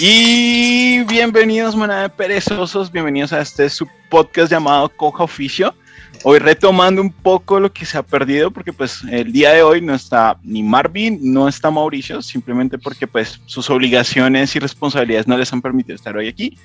[0.00, 5.74] Y bienvenidos, manada de perezosos, bienvenidos a este su podcast llamado Coja Oficio.
[6.22, 9.80] Hoy retomando un poco lo que se ha perdido, porque pues el día de hoy
[9.80, 15.36] no está ni Marvin, no está Mauricio, simplemente porque pues sus obligaciones y responsabilidades no
[15.36, 16.56] les han permitido estar hoy aquí.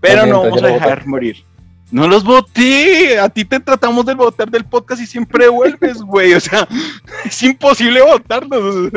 [0.00, 1.44] Pero no vamos a dejar morir.
[1.90, 6.34] No los voté, a ti te tratamos de votar del podcast y siempre vuelves, güey.
[6.34, 6.68] O sea,
[7.24, 8.92] es imposible votarnos.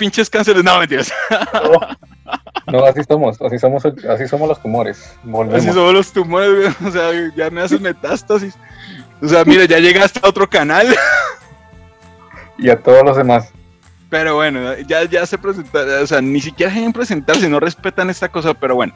[0.00, 1.12] Pinches cánceres, no, mentiras.
[2.66, 5.12] No, así somos, así somos, así somos los tumores.
[5.52, 6.88] Así somos los tumores, güey.
[6.88, 8.56] O sea, ya me haces metástasis.
[9.20, 10.86] O sea, mira, ya llegaste a otro canal.
[12.56, 13.52] Y a todos los demás.
[14.08, 18.28] Pero bueno, ya, ya se presentaron, o sea, ni siquiera quieren presentarse, no respetan esta
[18.28, 18.94] cosa, pero bueno.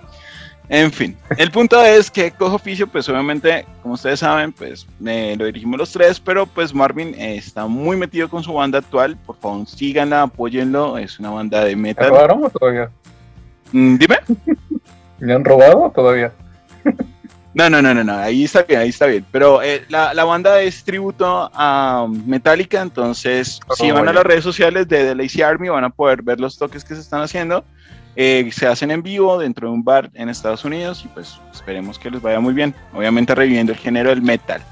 [0.69, 5.37] En fin, el punto es que Cojo Oficio, pues obviamente, como ustedes saben, pues me
[5.37, 9.17] lo dirigimos los tres, pero pues Marvin está muy metido con su banda actual.
[9.27, 10.97] Por favor, síganla, apóyenlo.
[10.97, 12.11] Es una banda de metal.
[12.11, 12.91] ¿Me robaron o todavía?
[13.73, 14.19] Mm, dime.
[15.19, 16.33] ¿Me han robado todavía?
[17.55, 19.25] No, no, no, no, no, ahí está bien, ahí está bien.
[19.31, 24.25] Pero eh, la, la, banda es tributo a Metallica, entonces oh, si van a las
[24.25, 27.23] redes sociales de The Lazy Army van a poder ver los toques que se están
[27.23, 27.65] haciendo.
[28.17, 31.99] Eh, se hacen en vivo dentro de un bar en Estados Unidos y pues esperemos
[31.99, 32.75] que les vaya muy bien.
[32.93, 34.63] Obviamente reviviendo el género del metal.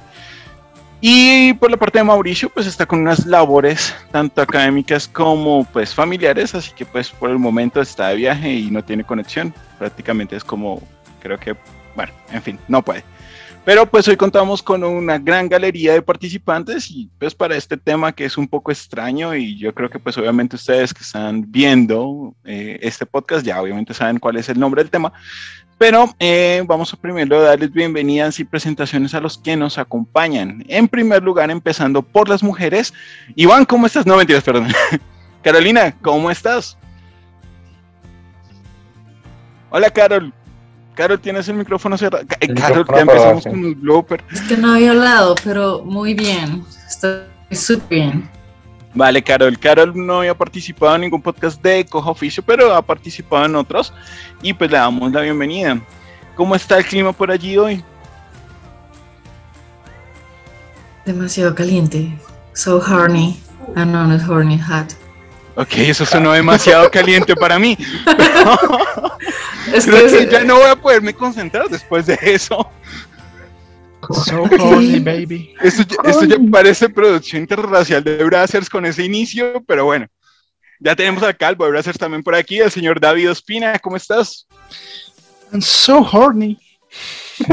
[1.04, 5.92] Y por la parte de Mauricio, pues está con unas labores tanto académicas como pues
[5.92, 9.52] familiares, así que pues por el momento está de viaje y no tiene conexión.
[9.80, 10.80] Prácticamente es como,
[11.20, 11.56] creo que,
[11.96, 13.02] bueno, en fin, no puede.
[13.64, 18.10] Pero pues hoy contamos con una gran galería de participantes y pues para este tema
[18.10, 22.34] que es un poco extraño y yo creo que pues obviamente ustedes que están viendo
[22.44, 25.12] eh, este podcast ya obviamente saben cuál es el nombre del tema.
[25.78, 30.64] Pero eh, vamos a primero darles bienvenidas y presentaciones a los que nos acompañan.
[30.66, 32.92] En primer lugar, empezando por las mujeres.
[33.36, 34.06] Iván, ¿cómo estás?
[34.06, 34.68] No, mentiras, perdón.
[35.42, 36.76] Carolina, ¿cómo estás?
[39.70, 40.32] Hola, Carol.
[40.94, 42.24] Carol, tienes el micrófono cerrado.
[42.40, 44.22] Eh, Carol, ya empezamos con un blooper.
[44.30, 46.64] Es que no había hablado, pero muy bien.
[46.86, 48.30] Estoy súper bien.
[48.94, 49.58] Vale, Carol.
[49.58, 53.92] Carol no había participado en ningún podcast de Coja Oficio, pero ha participado en otros.
[54.42, 55.80] Y pues le damos la bienvenida.
[56.34, 57.82] ¿Cómo está el clima por allí hoy?
[61.06, 62.12] Demasiado caliente.
[62.52, 63.40] So horny.
[63.76, 65.01] Ah, no, no es horny, hot.
[65.54, 67.76] Ok, eso sonó demasiado caliente para mí.
[69.74, 72.66] es que ya no voy a poderme concentrar después de eso.
[74.24, 75.54] So horny, baby.
[75.60, 75.84] Esto,
[76.24, 80.06] ya parece producción interracial de Brazzers con ese inicio, pero bueno.
[80.80, 83.78] Ya tenemos al calvo de Brazzers también por aquí, el señor David Ospina.
[83.78, 84.46] ¿Cómo estás?
[85.52, 86.58] I'm so horny.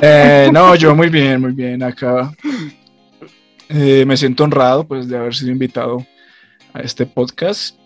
[0.00, 1.82] Eh, no, yo muy bien, muy bien.
[1.82, 2.32] Acá
[3.68, 6.06] eh, me siento honrado pues de haber sido invitado
[6.76, 7.76] a este podcast.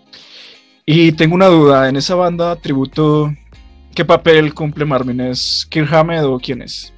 [0.85, 3.33] Y tengo una duda, en esa banda tributo,
[3.95, 5.21] ¿qué papel cumple Marvin?
[5.21, 6.93] ¿Es Kirk Hammett o quién es?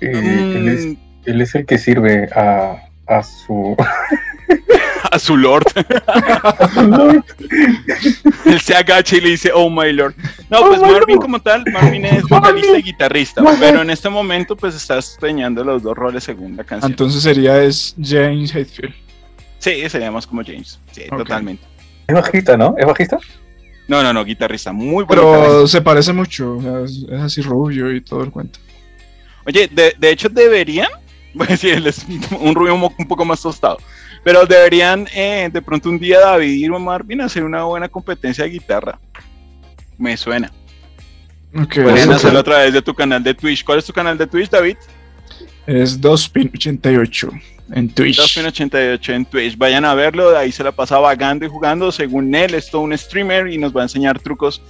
[0.00, 0.96] Eh, mm.
[1.26, 3.76] él, es el que sirve a, a su...
[5.10, 5.66] a su lord.
[8.44, 10.14] él se agacha y le dice, oh my lord.
[10.48, 14.56] No, pues oh, Marvin como tal, Marvin es vocalista y guitarrista, pero en este momento
[14.56, 16.90] pues está estreñando los dos roles según la canción.
[16.90, 19.05] Entonces sería es James Hetfield.
[19.66, 20.78] Sí, sería más como James.
[20.92, 21.64] Sí, totalmente.
[22.06, 22.76] Es bajista, ¿no?
[22.78, 23.18] ¿Es bajista?
[23.88, 24.72] No, no, no, guitarrista.
[24.72, 25.08] Muy bueno.
[25.08, 26.84] Pero se parece mucho.
[26.84, 28.60] es, así rubio y todo el cuento.
[29.44, 30.86] Oye, de, de hecho deberían.
[31.34, 32.06] Voy a decir, él es
[32.38, 33.78] un rubio un poco más tostado.
[34.22, 38.50] Pero deberían eh, de pronto un día David y Marvin hacer una buena competencia de
[38.50, 39.00] guitarra.
[39.98, 40.52] Me suena.
[41.52, 43.64] Okay, Podrían hacerlo a través de tu canal de Twitch.
[43.64, 44.76] ¿Cuál es tu canal de Twitch, David?
[45.66, 48.18] Es 2pin88 en Twitch.
[48.18, 49.58] 2pin88 en Twitch.
[49.58, 51.90] Vayan a verlo, ahí se la pasa vagando y jugando.
[51.90, 54.62] Según él, es todo un streamer y nos va a enseñar trucos.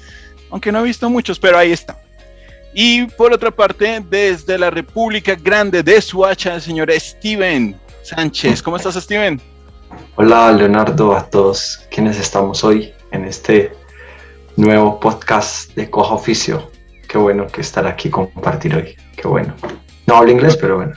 [0.51, 1.99] Aunque no he visto muchos, pero ahí está.
[2.73, 8.63] Y por otra parte, desde la República Grande de Suacha, el señor Steven Sánchez.
[8.63, 9.41] ¿Cómo estás, Steven?
[10.16, 13.72] Hola, Leonardo, a todos quienes estamos hoy en este
[14.57, 16.71] nuevo podcast de Coja Oficio.
[17.09, 18.97] Qué bueno que estar aquí compartir hoy.
[19.16, 19.54] Qué bueno.
[20.06, 20.92] No hablo inglés, pero bueno.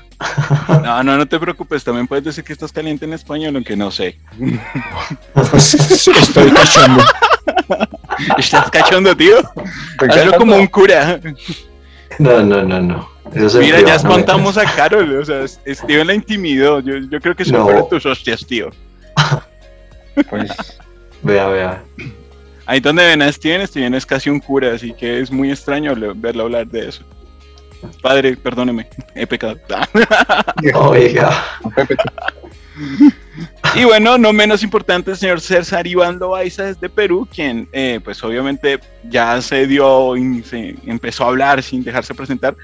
[0.84, 1.84] No, no, no te preocupes.
[1.84, 4.20] También puedes decir que estás caliente en español, aunque no sé.
[5.36, 7.04] Estoy cachondo.
[8.38, 9.38] ¿Estás cachondo, tío?
[10.10, 11.20] Hazlo como un cura.
[12.20, 13.10] No, no, no, no.
[13.60, 15.18] Mira, ya espantamos a Carol.
[15.18, 16.80] O sea, Steven la intimidó.
[16.80, 17.64] Yo, yo creo que se no.
[17.64, 18.70] fueron tus hostias, tío.
[20.30, 20.80] Pues,
[21.24, 21.84] vea, vea.
[22.66, 25.96] Ahí donde ven a Steven, Steven es casi un cura, así que es muy extraño
[26.16, 27.04] verlo hablar de eso.
[28.02, 29.60] Padre, perdóneme, he pecado.
[30.76, 31.44] Oiga.
[33.76, 38.24] Y bueno, no menos importante, el señor César Iván Loaiza desde Perú, quien eh, pues
[38.24, 42.56] obviamente ya se dio, se empezó a hablar sin dejarse presentar,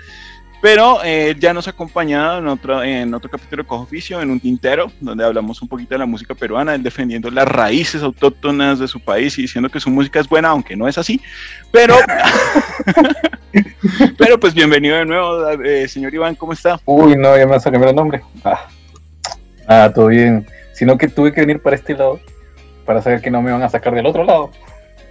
[0.66, 4.32] pero eh, ya nos ha acompañado en otro, en otro capítulo de Cojo Oficio, en
[4.32, 8.80] un tintero, donde hablamos un poquito de la música peruana, él defendiendo las raíces autóctonas
[8.80, 11.22] de su país y diciendo que su música es buena, aunque no es así.
[11.72, 11.94] Pero,
[14.18, 16.80] pero pues bienvenido de nuevo, eh, señor Iván, ¿cómo está?
[16.86, 18.24] Uy, no, ya me vas a cambiar el nombre.
[18.44, 18.68] Ah,
[19.68, 20.48] ah, todo bien.
[20.74, 22.20] Sino que tuve que venir para este lado
[22.88, 24.50] para saber que no me van a sacar del otro lado.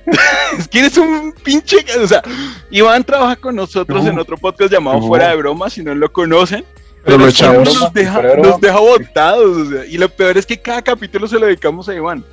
[0.58, 1.84] es que eres un pinche.
[2.02, 2.22] O sea,
[2.70, 6.64] Iván trabaja con nosotros en otro podcast llamado Fuera de Broma, si no lo conocen.
[7.04, 7.74] Pero lo echamos.
[7.74, 9.68] Nos deja, nos deja botados.
[9.88, 12.24] y lo peor es que cada capítulo se lo dedicamos a Iván.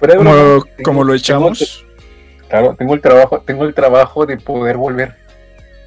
[0.00, 1.84] como, como lo echamos.
[2.48, 5.16] claro, tengo el trabajo, tengo el trabajo de poder volver.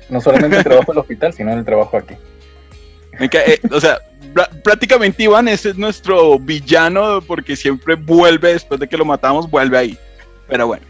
[0.10, 2.16] No solamente el trabajo en el hospital, sino el trabajo aquí.
[3.20, 4.00] Eh, o sea,
[4.64, 9.78] prácticamente Iván ese es nuestro villano porque siempre vuelve después de que lo matamos, vuelve
[9.78, 10.00] ahí.
[10.50, 10.86] Pero bueno.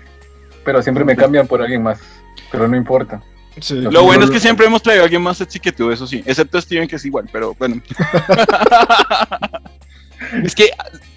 [0.63, 1.99] Pero siempre me cambian por alguien más.
[2.51, 3.21] Pero no importa.
[3.69, 6.23] lo bueno es que siempre hemos traído a alguien más sexy que tú, eso sí.
[6.25, 7.81] Excepto Steven, que es igual, pero bueno.
[10.43, 10.71] es que,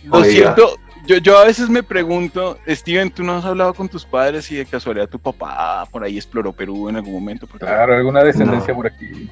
[0.05, 4.05] lo siento, yo, yo a veces me pregunto, Steven, ¿tú no has hablado con tus
[4.05, 7.47] padres y de casualidad tu papá por ahí exploró Perú en algún momento?
[7.47, 9.29] Claro, alguna descendencia por aquí.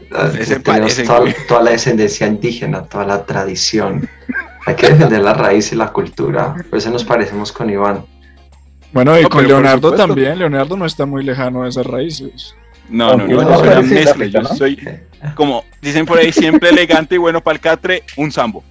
[1.48, 4.08] toda, la descendencia indígena, toda la tradición.
[4.66, 6.56] Hay que defender la raíz y la cultura.
[6.68, 8.04] Por eso nos parecemos con Iván.
[8.92, 10.38] Bueno, y con Leonardo también.
[10.38, 12.54] Leonardo no está muy lejano de esas raíces.
[12.88, 14.26] No, no, no, yo soy una mezcla.
[14.26, 14.78] Yo soy,
[15.36, 18.64] como dicen por ahí, siempre elegante y bueno para el catre, un sambo.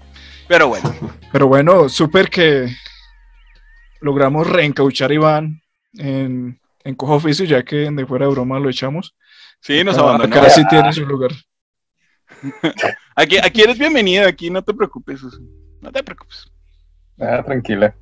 [0.48, 0.94] Pero bueno.
[1.32, 2.68] Pero bueno, súper que
[4.02, 5.62] logramos reencauchar a Iván
[5.94, 9.16] en, en Cojo Oficio, ya que de fuera de broma lo echamos.
[9.62, 10.36] Sí, nos abandonó.
[10.36, 11.32] Acá sí tiene su lugar.
[13.16, 15.22] aquí, aquí eres bienvenido, aquí no te preocupes.
[15.82, 16.52] No te preocupes.
[17.20, 17.96] Ah, tranquila.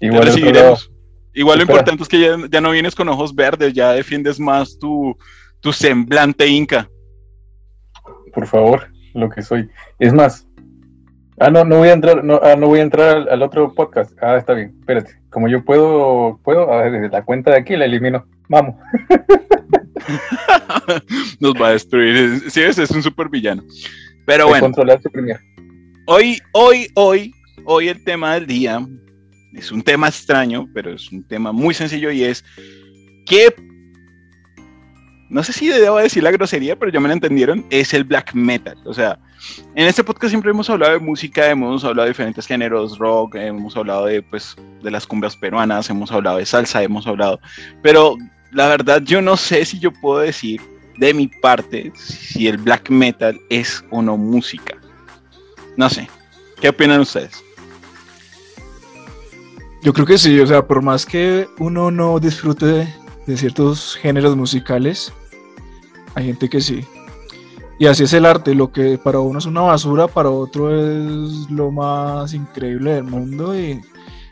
[0.00, 0.90] Igual, recibiremos.
[1.34, 4.78] Igual lo importante es que ya, ya, no vienes con ojos verdes, ya defiendes más
[4.78, 5.16] tu,
[5.60, 6.88] tu semblante inca.
[8.32, 9.68] Por favor, lo que soy.
[9.98, 10.46] Es más,
[11.38, 14.12] Ah, no, no voy a entrar, no, ah, no voy a entrar al, otro podcast.
[14.22, 15.18] Ah, está bien, espérate.
[15.30, 18.24] Como yo puedo, puedo, a ver, desde la cuenta de aquí la elimino.
[18.48, 18.76] Vamos.
[21.40, 22.50] Nos va a destruir.
[22.50, 23.64] Sí, ese es un super villano.
[24.26, 24.70] Pero bueno.
[26.06, 27.34] Hoy, hoy, hoy,
[27.64, 28.86] hoy el tema del día
[29.54, 32.44] es un tema extraño, pero es un tema muy sencillo y es
[33.26, 33.54] ¿qué
[35.34, 38.34] no sé si debo decir la grosería, pero ya me la entendieron, es el black
[38.34, 38.76] metal.
[38.84, 39.18] O sea,
[39.74, 43.76] en este podcast siempre hemos hablado de música, hemos hablado de diferentes géneros, rock, hemos
[43.76, 47.40] hablado de, pues, de las cumbias peruanas, hemos hablado de salsa, hemos hablado,
[47.82, 48.16] pero
[48.52, 50.60] la verdad yo no sé si yo puedo decir
[50.98, 54.76] de mi parte si el black metal es o no música.
[55.76, 56.08] No sé,
[56.60, 57.42] ¿qué opinan ustedes?
[59.84, 62.88] Yo creo que sí, o sea, por más que uno no disfrute
[63.26, 65.12] de ciertos géneros musicales,
[66.14, 66.86] hay gente que sí.
[67.78, 71.50] Y así es el arte, lo que para uno es una basura, para otro es
[71.50, 73.82] lo más increíble del mundo y,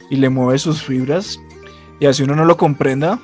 [0.08, 1.38] le mueve sus fibras.
[2.00, 3.20] Y así uno no lo comprenda,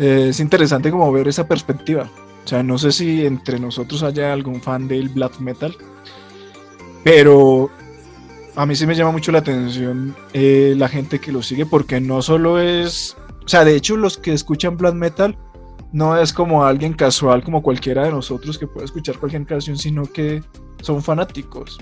[0.00, 2.10] es interesante como ver esa perspectiva.
[2.44, 5.76] O sea, no sé si entre nosotros haya algún fan del black metal,
[7.04, 7.70] pero
[8.56, 12.00] a mí sí me llama mucho la atención eh, la gente que lo sigue porque
[12.00, 15.36] no solo es, o sea, de hecho los que escuchan black metal
[15.92, 20.04] no es como alguien casual como cualquiera de nosotros que puede escuchar cualquier canción, sino
[20.04, 20.42] que
[20.82, 21.78] son fanáticos.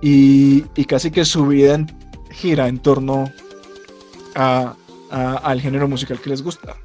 [0.00, 1.84] Y, casi que su vida
[2.30, 3.30] gira en torno
[4.34, 4.74] a,
[5.10, 6.76] al género musical que les gusta.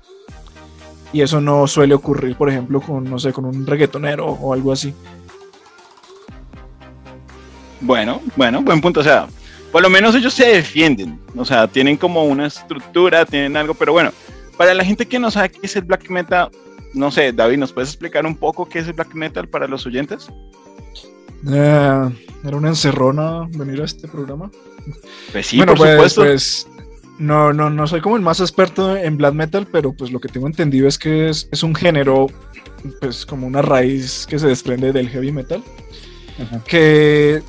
[1.13, 4.74] Y eso no suele ocurrir, por ejemplo, con, no sé, con un reggaetonero o algo
[4.74, 4.93] así.
[7.82, 9.00] Bueno, bueno, buen punto.
[9.00, 9.27] O sea,
[9.72, 11.20] por lo menos ellos se defienden.
[11.36, 14.12] O sea, tienen como una estructura, tienen algo, pero bueno,
[14.58, 16.50] para la gente que no sabe qué es el black metal,
[16.94, 19.86] no sé, David, ¿nos puedes explicar un poco qué es el black metal para los
[19.86, 20.29] oyentes?
[21.51, 22.10] Eh,
[22.46, 24.50] era una encerrona venir a este programa.
[25.32, 26.22] Pues sí, por pues, supuesto.
[26.22, 26.67] Pues,
[27.17, 30.27] no, no, no soy como el más experto en black metal, pero pues lo que
[30.27, 32.27] tengo entendido es que es, un género,
[33.00, 35.63] pues como una raíz que se desprende del heavy metal,
[36.67, 37.41] que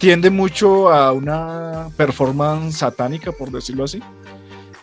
[0.00, 4.00] tiende mucho a una performance satánica, por decirlo así.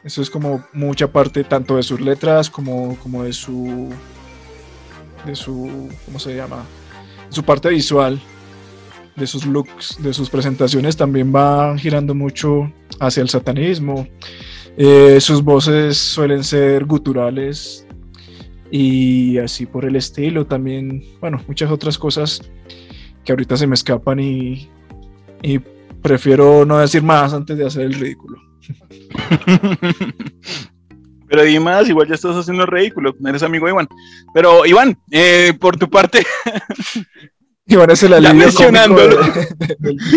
[0.03, 3.89] Eso es como mucha parte tanto de sus letras como, como de su
[5.25, 6.63] de su ¿cómo se llama?
[7.29, 8.21] su parte visual,
[9.15, 14.07] de sus looks, de sus presentaciones también van girando mucho hacia el satanismo.
[14.77, 17.87] Eh, sus voces suelen ser guturales
[18.69, 22.41] y así por el estilo también, bueno, muchas otras cosas
[23.25, 24.69] que ahorita se me escapan y,
[25.41, 25.59] y
[26.01, 28.37] prefiero no decir más antes de hacer el ridículo.
[31.29, 33.87] Pero di más, igual ya estás haciendo el ridículo, eres amigo de Iván.
[34.33, 36.19] Pero Iván, eh, por tu parte,
[37.65, 39.17] Iván es el Ya alivio mencionándolo.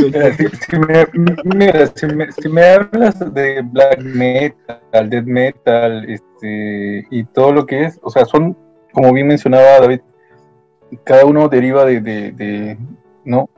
[0.04, 1.06] Mira, si, me,
[1.44, 7.66] mira, si me- si me hablas de black metal, death metal, este, y todo lo
[7.66, 8.56] que es, o sea, son,
[8.92, 10.00] como bien mencionaba David,
[11.04, 12.78] cada uno deriva de, de- de-
[13.24, 13.50] ¿no?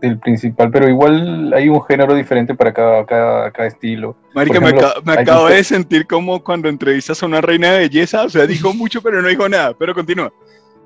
[0.00, 4.16] Del principal, pero igual hay un género diferente para cada, cada, cada estilo.
[4.34, 8.28] Marica, me, acabo, me de sentir como cuando entrevistas a una reina de belleza, o
[8.28, 10.32] sea, dijo mucho pero no dijo nada, pero continúa.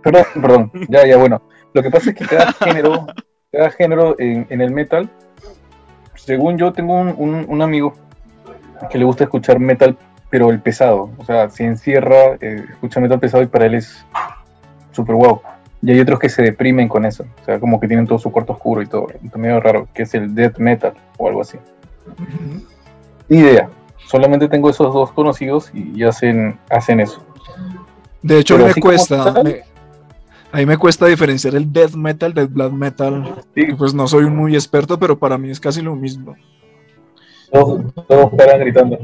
[0.03, 1.43] Perdón, perdón, ya, ya, bueno.
[1.75, 3.07] Lo que pasa es que cada género,
[3.51, 5.09] cada género en, en el metal,
[6.15, 7.95] según yo tengo un, un- un amigo
[8.91, 9.97] que le gusta escuchar metal,
[10.31, 14.05] pero el pesado, o sea, se encierra, eh, escucha metal pesado y para él es
[14.93, 15.41] súper guau.
[15.85, 18.31] Y hay otros que se deprimen con eso, o sea, como que tienen todo su
[18.31, 21.59] cuarto oscuro y todo, medio raro, que es el death metal o algo así.
[23.29, 23.69] Ni idea,
[24.07, 27.21] solamente tengo esos dos conocidos y, hacen, hacen eso.
[28.23, 29.35] De hecho, Pero me cuesta.
[29.35, 29.63] tal- me-
[30.53, 33.35] a mí me cuesta diferenciar el death metal del black metal.
[33.55, 33.69] Sí.
[33.77, 36.37] Pues no soy muy experto, pero para mí es casi lo mismo.
[37.51, 38.99] Todos, todos paran gritando.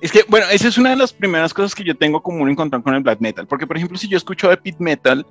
[0.00, 2.50] Es que, bueno, esa es una de las primeras cosas que yo tengo común en
[2.52, 5.26] encontrar con el black metal, porque por ejemplo, si yo escucho epic metal,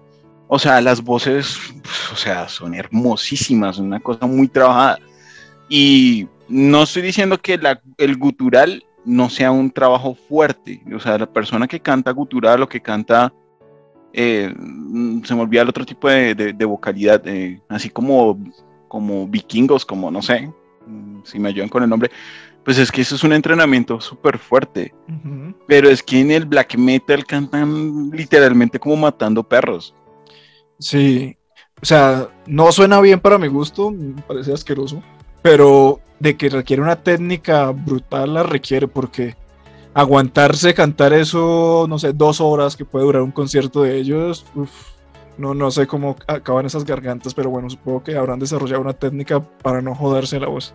[0.47, 4.99] o sea, las voces, pues, o sea, son hermosísimas, una cosa muy trabajada.
[5.67, 7.59] Y no estoy diciendo que
[7.97, 12.69] el gutural no sea un trabajo fuerte, o sea, la persona que canta gutural o
[12.69, 13.33] que canta,
[14.13, 14.53] eh,
[15.23, 18.38] se me olvida el otro tipo de, de- de vocalidad, eh, así como,
[18.88, 20.51] como vikingos, como no sé,
[21.23, 22.09] si me ayudan con el nombre,
[22.63, 24.93] pues es que eso es un entrenamiento súper fuerte.
[25.67, 29.95] Pero es que en el black metal cantan literalmente como matando perros.
[30.79, 31.37] Sí.
[31.81, 35.01] O sea, no suena bien para mi gusto, me parece asqueroso.
[35.41, 39.35] Pero de que requiere una técnica brutal la requiere, porque
[39.93, 44.69] aguantarse cantar eso, no sé, dos horas que puede durar un concierto de ellos, uf,
[45.37, 49.39] no, no sé cómo acaban esas gargantas, pero bueno, supongo que habrán desarrollado una técnica
[49.39, 50.73] para no joderse la voz.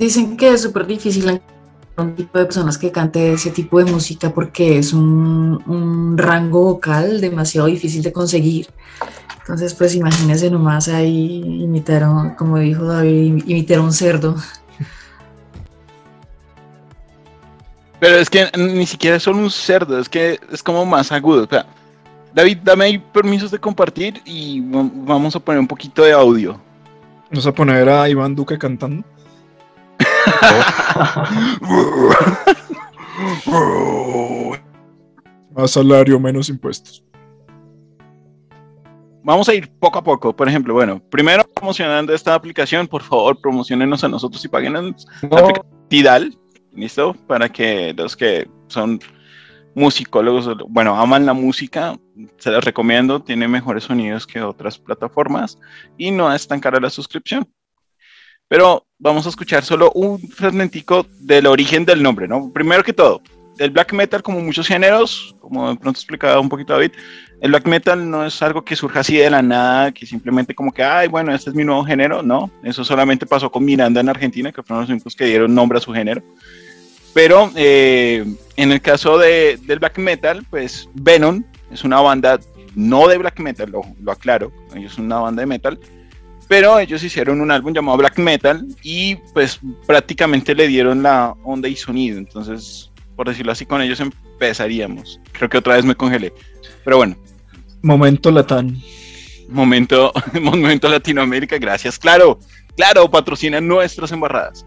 [0.00, 1.50] Dicen que es súper difícil encontrar
[1.98, 6.62] un tipo de personas que cante ese tipo de música porque es un, un rango
[6.62, 8.66] vocal demasiado difícil de conseguir.
[9.40, 14.36] Entonces, pues imagínense nomás ahí imitar, a un- como dijo David, imitar a un cerdo.
[17.98, 21.44] Pero es que ni siquiera es solo un cerdo, es que es como más agudo.
[21.44, 21.66] O sea,
[22.34, 26.58] David, dame ahí permisos de compartir y va- vamos a poner un poquito de audio.
[27.30, 29.04] Vamos a poner a Iván Duque cantando.
[35.54, 37.04] Más salario, menos impuestos.
[39.22, 40.34] Vamos a ir poco a poco.
[40.34, 44.94] Por ejemplo, bueno, primero promocionando esta aplicación, por favor, promocionenos a nosotros y paguen No,
[45.88, 46.36] Tidal,
[46.72, 47.14] ¿listo?
[47.26, 48.98] Para que los que son
[49.74, 51.96] musicólogos, bueno, aman la música,
[52.38, 55.58] se las recomiendo, tiene mejores sonidos que otras plataformas
[55.96, 57.46] y no es tan cara la suscripción.
[58.50, 62.50] Pero vamos a escuchar solo un fragmentico del origen del nombre, ¿no?
[62.52, 63.22] Primero que todo,
[63.58, 66.90] el black metal, como muchos géneros, como de pronto explicaba un poquito David,
[67.40, 70.72] el black metal no es algo que surja así de la nada, que simplemente como
[70.72, 74.08] que, ay, bueno, este es mi nuevo género, no, eso solamente pasó con Miranda en
[74.08, 76.20] Argentina, que fueron los únicos que dieron nombre a su género.
[77.14, 78.24] Pero eh,
[78.56, 82.40] en el caso de, del black metal, pues Venom es una banda
[82.74, 85.78] no de black metal, lo, lo aclaro, ellos son una banda de metal,
[86.50, 91.68] pero ellos hicieron un álbum llamado Black Metal y pues prácticamente le dieron la onda
[91.68, 95.20] y sonido, entonces por decirlo así con ellos empezaríamos.
[95.30, 96.32] Creo que otra vez me congelé,
[96.84, 97.16] pero bueno,
[97.82, 98.76] Momento latán.
[99.48, 102.40] momento, momento Latinoamérica, gracias, claro,
[102.76, 104.66] claro, patrocinan nuestras embarradas.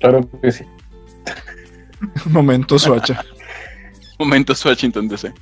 [0.00, 0.64] claro que sí.
[2.26, 3.24] Momento Suacha.
[4.18, 5.32] Momento Washington DC.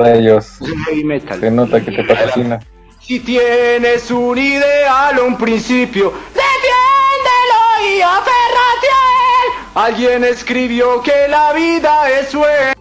[0.00, 1.40] Rayos, Heavy metal.
[1.40, 2.58] se nota que te patrocina.
[3.00, 9.02] Si tienes un ideal o un principio, defiéndelo y aférrate a
[9.36, 9.52] él.
[9.74, 12.72] Alguien escribió que la vida es sueño.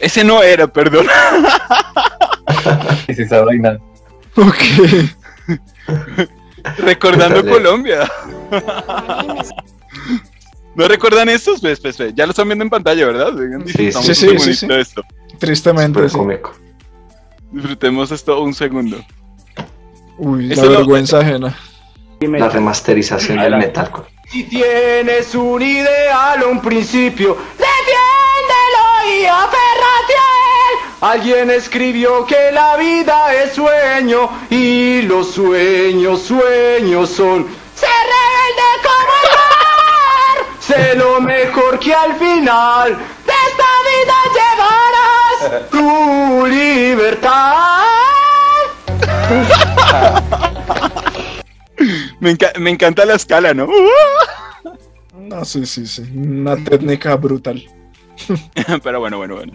[0.00, 1.06] Ese no era, perdón.
[3.08, 3.78] Esa vaina.
[4.36, 4.56] Ok.
[6.78, 7.50] Recordando Dale.
[7.50, 8.10] Colombia.
[10.74, 11.60] ¿No recuerdan estos?
[11.60, 13.32] Pues, pues, pues, ya lo están viendo en pantalla, ¿verdad?
[13.66, 15.02] Sí, sí, sí, esto.
[15.38, 16.16] Tristemente, sí.
[16.16, 16.54] cómico.
[17.52, 18.98] Disfrutemos esto un segundo.
[20.18, 21.56] Uy, la Eso vergüenza ajena.
[22.20, 24.08] La remasterización del metalcore.
[24.30, 30.32] Si tienes un ideal o un principio, defiéndelo y aférrate a
[30.70, 30.78] él.
[31.00, 37.46] Alguien escribió que la vida es sueño y los sueños, sueños son.
[37.74, 40.56] Ser rebelde como el mar.
[40.58, 44.85] Sé lo mejor que al final de esta vida llevarás
[45.70, 47.82] tu libertad.
[52.20, 53.68] Me, enca- me encanta la escala, ¿no?
[55.18, 56.02] No, sí, sí, sí.
[56.14, 57.60] Una técnica brutal.
[58.84, 59.54] Pero bueno, bueno, bueno.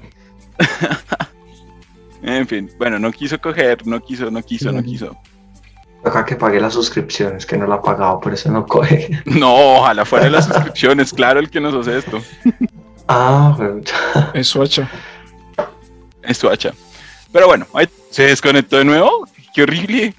[2.24, 5.16] en fin, bueno, no quiso coger, no quiso, no quiso, no quiso.
[6.04, 9.22] Acá que pagué las suscripciones, que no la ha pagado, por eso no coge.
[9.24, 12.22] No, ojalá fuera de las suscripciones, claro, el que nos hace esto.
[13.08, 13.80] Ah, bueno.
[14.34, 14.90] Eso, hacha.
[16.24, 16.74] Es tu hacha.
[17.32, 19.28] Pero bueno, ahí se desconectó de nuevo.
[19.54, 20.14] Qué horrible.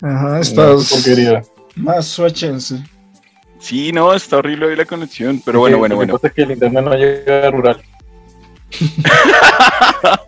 [0.00, 1.42] Ajá, estás porquería.
[1.76, 2.82] más suachense.
[3.60, 5.40] Sí, no, está horrible hoy la conexión.
[5.44, 6.12] Pero bueno, Lo bueno, que bueno.
[6.14, 7.82] pasa es que el internet no llega a rural.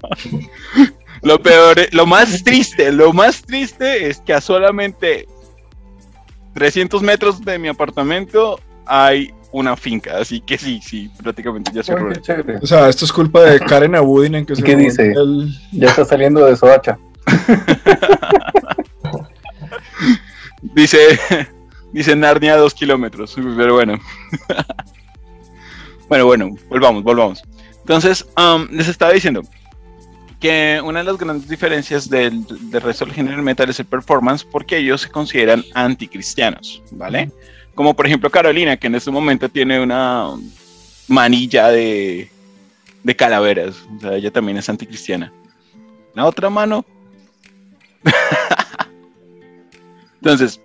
[1.23, 5.27] Lo peor, es- lo más triste, lo más triste es que a solamente
[6.53, 10.19] 300 metros de mi apartamento hay una finca.
[10.19, 12.21] Así que sí, sí, prácticamente ya rural.
[12.21, 12.59] chévere.
[12.61, 15.13] O sea, esto es culpa de Karen Abudin en que ¿Y se qué dice?
[15.13, 16.99] el- Ya está saliendo de Soacha.
[20.75, 20.99] Dice,
[21.93, 23.99] dice Narnia a dos kilómetros, pero bueno.
[26.09, 27.43] bueno, bueno, volvamos, volvamos.
[27.81, 29.43] Entonces, um, les estaba diciendo
[30.41, 34.43] que una de las grandes diferencias del, del resto del género metal es el performance
[34.45, 37.31] porque ellos se consideran anticristianos, ¿vale?
[37.75, 40.31] Como por ejemplo Carolina, que en este momento tiene una
[41.09, 42.31] manilla de,
[43.03, 45.33] de calaveras, o sea, ella también es anticristiana.
[46.15, 46.85] La otra mano
[50.17, 50.61] Entonces,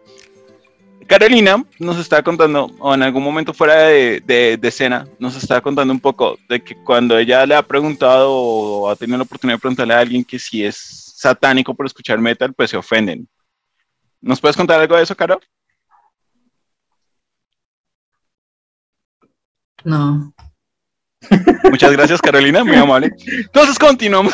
[1.07, 5.61] Carolina nos está contando, o en algún momento fuera de, de, de escena, nos está
[5.61, 9.57] contando un poco de que cuando ella le ha preguntado o ha tenido la oportunidad
[9.57, 13.27] de preguntarle a alguien que si es satánico por escuchar metal, pues se ofenden.
[14.21, 15.39] ¿Nos puedes contar algo de eso, Caro?
[19.83, 20.33] No.
[21.69, 23.11] Muchas gracias, Carolina, muy amable.
[23.27, 24.33] Entonces, continuamos.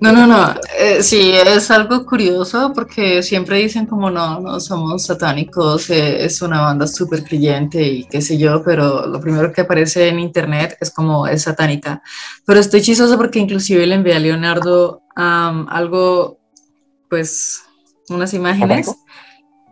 [0.00, 0.54] No, no, no.
[0.78, 6.42] eh, sí, es algo curioso porque siempre dicen como no, no somos satánicos, eh, es
[6.42, 10.76] una banda súper creyente y qué sé yo, pero lo primero que aparece en internet
[10.80, 12.02] es como es satánica.
[12.44, 16.40] Pero estoy chistoso porque inclusive le envié a Leonardo algo,
[17.08, 17.62] pues,
[18.10, 19.06] unas imágenes ¿Satánico?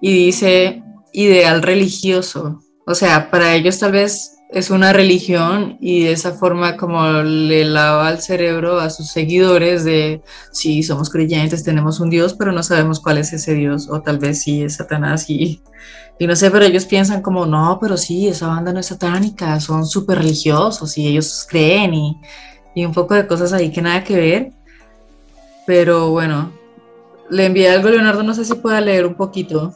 [0.00, 2.63] y dice ideal religioso.
[2.86, 7.64] O sea, para ellos tal vez es una religión y de esa forma como le
[7.64, 12.62] lava el cerebro a sus seguidores de sí, somos creyentes, tenemos un Dios, pero no
[12.62, 15.60] sabemos cuál es ese Dios, o tal vez sí es Satanás y,
[16.18, 19.58] y no sé, pero ellos piensan como, no, pero sí, esa banda no es satánica,
[19.60, 22.20] son súper religiosos y ellos creen y,
[22.74, 24.52] y un poco de cosas ahí que nada que ver,
[25.66, 26.52] pero bueno,
[27.30, 29.74] le envié algo Leonardo, no sé si pueda leer un poquito.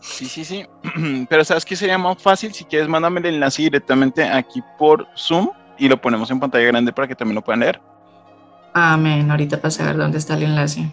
[0.00, 0.66] Sí, sí, sí.
[1.28, 2.52] Pero ¿sabes qué sería más fácil?
[2.52, 6.92] Si quieres, mándame el enlace directamente aquí por Zoom y lo ponemos en pantalla grande
[6.92, 7.80] para que también lo puedan leer.
[8.72, 10.90] Amén, ahorita para saber dónde está el enlace.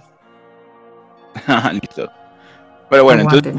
[1.74, 2.10] Listo.
[2.90, 3.54] Pero bueno, entonces,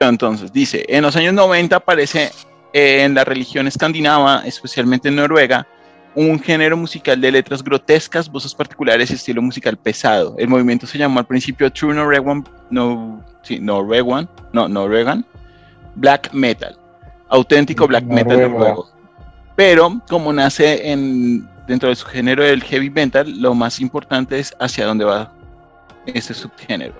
[0.00, 2.30] entonces dice, en los años 90 aparece
[2.72, 5.66] eh, en la religión escandinava, especialmente en Noruega,
[6.14, 10.34] un género musical de letras grotescas, voces particulares y estilo musical pesado.
[10.38, 15.24] El movimiento se llamó al principio True Norwegian, no, sí, Norwegian, no, Norwegian
[15.96, 16.76] Black Metal,
[17.28, 18.58] auténtico black metal Noruega.
[18.58, 18.88] noruego.
[19.56, 24.54] Pero como nace en, dentro de su género del heavy metal, lo más importante es
[24.58, 25.32] hacia dónde va
[26.06, 26.94] este subgénero.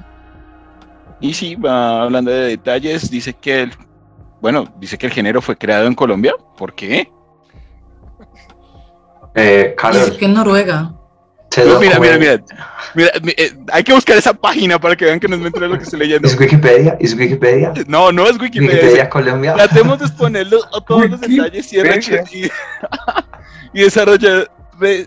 [1.21, 3.73] Y sí, va hablando de detalles, dice que el,
[4.41, 6.35] bueno, dice que el género fue creado en Colombia.
[6.57, 7.09] ¿Por qué?
[9.35, 10.93] Eh, Dice que en Noruega.
[11.59, 12.43] No, mira, mira, mira,
[12.95, 15.67] mira, mi- eh, hay que buscar esa página para que vean que no es mentira
[15.69, 16.27] lo que estoy leyendo.
[16.29, 16.97] ¿Es Wikipedia?
[17.01, 17.73] ¿Es Wikipedia?
[17.87, 18.75] No, no es Wikipedia.
[18.75, 19.55] Wikipedia Colombia.
[19.55, 21.77] Tratemos de exponer los- a todos los detalles y,
[23.75, 24.51] y, desarrollar,
[24.83, 25.07] eh,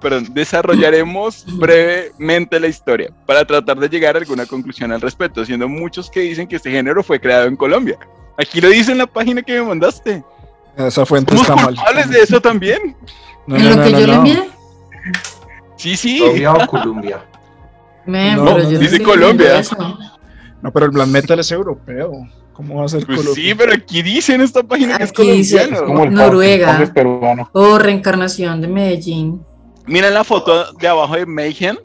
[0.00, 5.68] perdón, desarrollaremos brevemente la historia para tratar de llegar a alguna conclusión al respecto, siendo
[5.68, 7.98] muchos que dicen que este género fue creado en Colombia.
[8.38, 10.22] Aquí lo dice en la página que me mandaste.
[10.76, 11.74] Esa fuente ¿Somos está mal.
[11.74, 12.94] culpables de eso también?
[13.46, 14.50] No, en no, lo no, que no, yo le envié.
[15.76, 16.18] Sí, sí.
[16.18, 17.24] ¿Colombia o Colombia?
[18.06, 19.62] No, pero yo dice Colombia.
[20.62, 22.12] No, pero el black metal es europeo.
[22.52, 23.44] ¿Cómo va a ser Pues Colombia?
[23.44, 25.86] sí, pero aquí dice en esta página que es dice- colombiano.
[25.86, 26.92] Como Noruega.
[26.94, 27.50] peruano.
[27.52, 29.42] Oh, reencarnación de Medellín.
[29.86, 31.76] Miren la foto de abajo de Mayhem.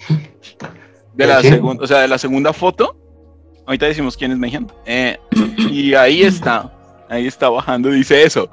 [1.13, 2.95] De la segunda, o sea, de la segunda foto.
[3.67, 4.65] Ahorita decimos quién es Mayhem.
[4.85, 5.17] Eh,
[5.69, 6.71] y ahí está.
[7.09, 8.49] Ahí está bajando, dice eso.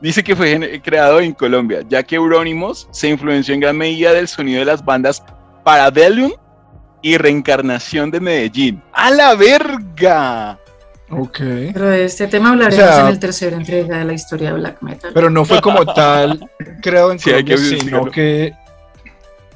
[0.00, 4.28] Dice que fue creado en Colombia, ya que Euronymous se influenció en gran medida del
[4.28, 5.22] sonido de las bandas
[5.62, 6.32] Parabellum
[7.02, 8.82] y Reencarnación de Medellín.
[8.92, 10.58] ¡A la verga!
[11.10, 11.38] Ok.
[11.72, 14.58] Pero de este tema hablaremos O sea- en el tercer entrega de la historia de
[14.60, 15.10] black metal.
[15.12, 16.48] Pero no fue como tal
[16.82, 18.52] creado en Sí, que Colombia, sino que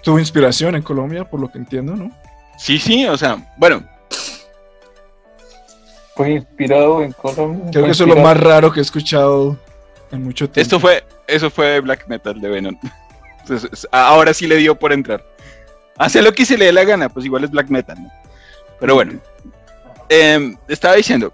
[0.02, 2.10] tuvo inspiración en Colombia, por lo que entiendo, ¿no?
[2.58, 3.82] Sí, sí, o sea, bueno,
[6.16, 7.70] Fue inspirado en Colombia.
[7.72, 9.56] Creo que eso es lo más raro que he escuchado
[10.18, 10.60] mucho tiempo.
[10.60, 12.78] esto fue, eso fue black metal de Venom.
[13.40, 15.24] Entonces, es- ahora sí le dio por entrar.
[15.98, 17.96] Hace lo que se le dé la gana, pues igual es black metal.
[18.80, 19.20] Pero bueno,
[20.08, 21.32] em, estaba diciendo,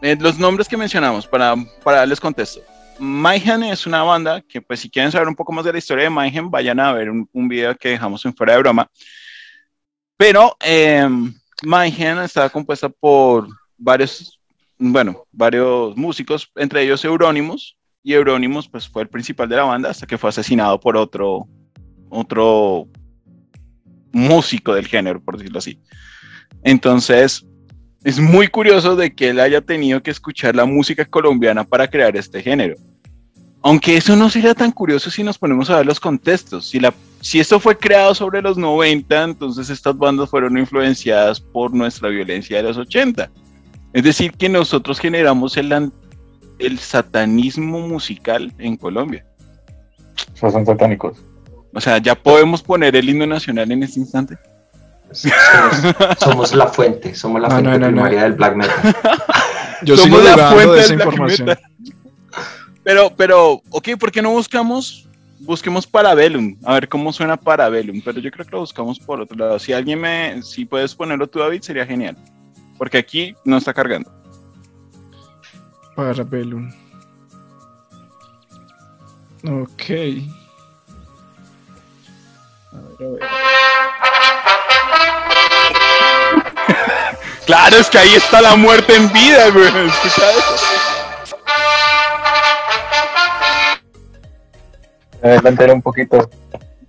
[0.00, 2.60] eh, los nombres que mencionamos, para, para darles contexto.
[2.98, 6.04] Mayhem es una banda que, pues, si quieren saber un poco más de la historia
[6.04, 8.90] de Mayhem, vayan a ver un, video que dejamos en fuera de broma.
[10.16, 14.40] Pero em, Mayhem está compuesta por varios,
[14.78, 17.77] bueno, varios músicos, entre ellos Euronymous,
[18.08, 21.46] y Euronymous, pues, fue el principal de la banda hasta que fue asesinado por otro,
[22.08, 22.88] otro
[24.12, 25.78] músico del género, por decirlo así.
[26.62, 27.44] Entonces,
[28.02, 32.16] es muy curioso de que él haya tenido que escuchar la música colombiana para crear
[32.16, 32.76] este género.
[33.60, 36.66] Aunque eso no sería tan curioso si nos ponemos a ver los contextos.
[36.66, 41.74] Si, la, si esto fue creado sobre los 90, entonces estas bandas fueron influenciadas por
[41.74, 43.30] nuestra violencia de los 80.
[43.92, 45.92] Es decir, que nosotros generamos el,
[46.58, 49.24] el satanismo musical en Colombia.
[50.34, 51.18] Esos son satánicos.
[51.74, 54.36] O sea, ya podemos poner el himno nacional en este instante.
[55.10, 57.92] Somos, somos la fuente, somos la No, fuente no, no, no.
[57.92, 58.76] primaria del black metal.
[59.82, 61.48] Yo Somos sigo la fuente de del esa black información.
[61.48, 61.64] metal.
[62.82, 65.08] Pero, pero, ok, ¿por qué no buscamos?
[65.40, 69.36] Busquemos Parabellum, a ver cómo suena Parabellum, pero yo creo que lo buscamos por otro
[69.38, 69.58] lado.
[69.58, 72.16] Si alguien me, si puedes ponerlo tú, David, sería genial.
[72.76, 74.10] Porque aquí no está cargando.
[75.98, 76.70] Parabellum.
[79.42, 79.90] Ok.
[82.70, 83.20] A ver, a ver.
[87.46, 89.66] Claro, es que ahí está la muerte en vida, güey.
[89.66, 91.36] Escucha eso.
[95.20, 96.30] Adelantar un poquito.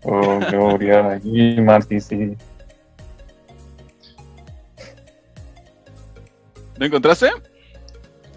[0.04, 2.38] Oh, Gloria, y Marty, sí.
[6.78, 7.32] ¿Lo encontraste?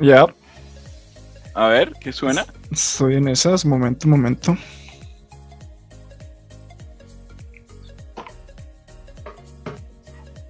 [0.01, 0.27] Ya,
[1.55, 2.47] A ver, ¿qué suena?
[2.71, 3.65] estoy en esas.
[3.65, 4.57] Momento, momento.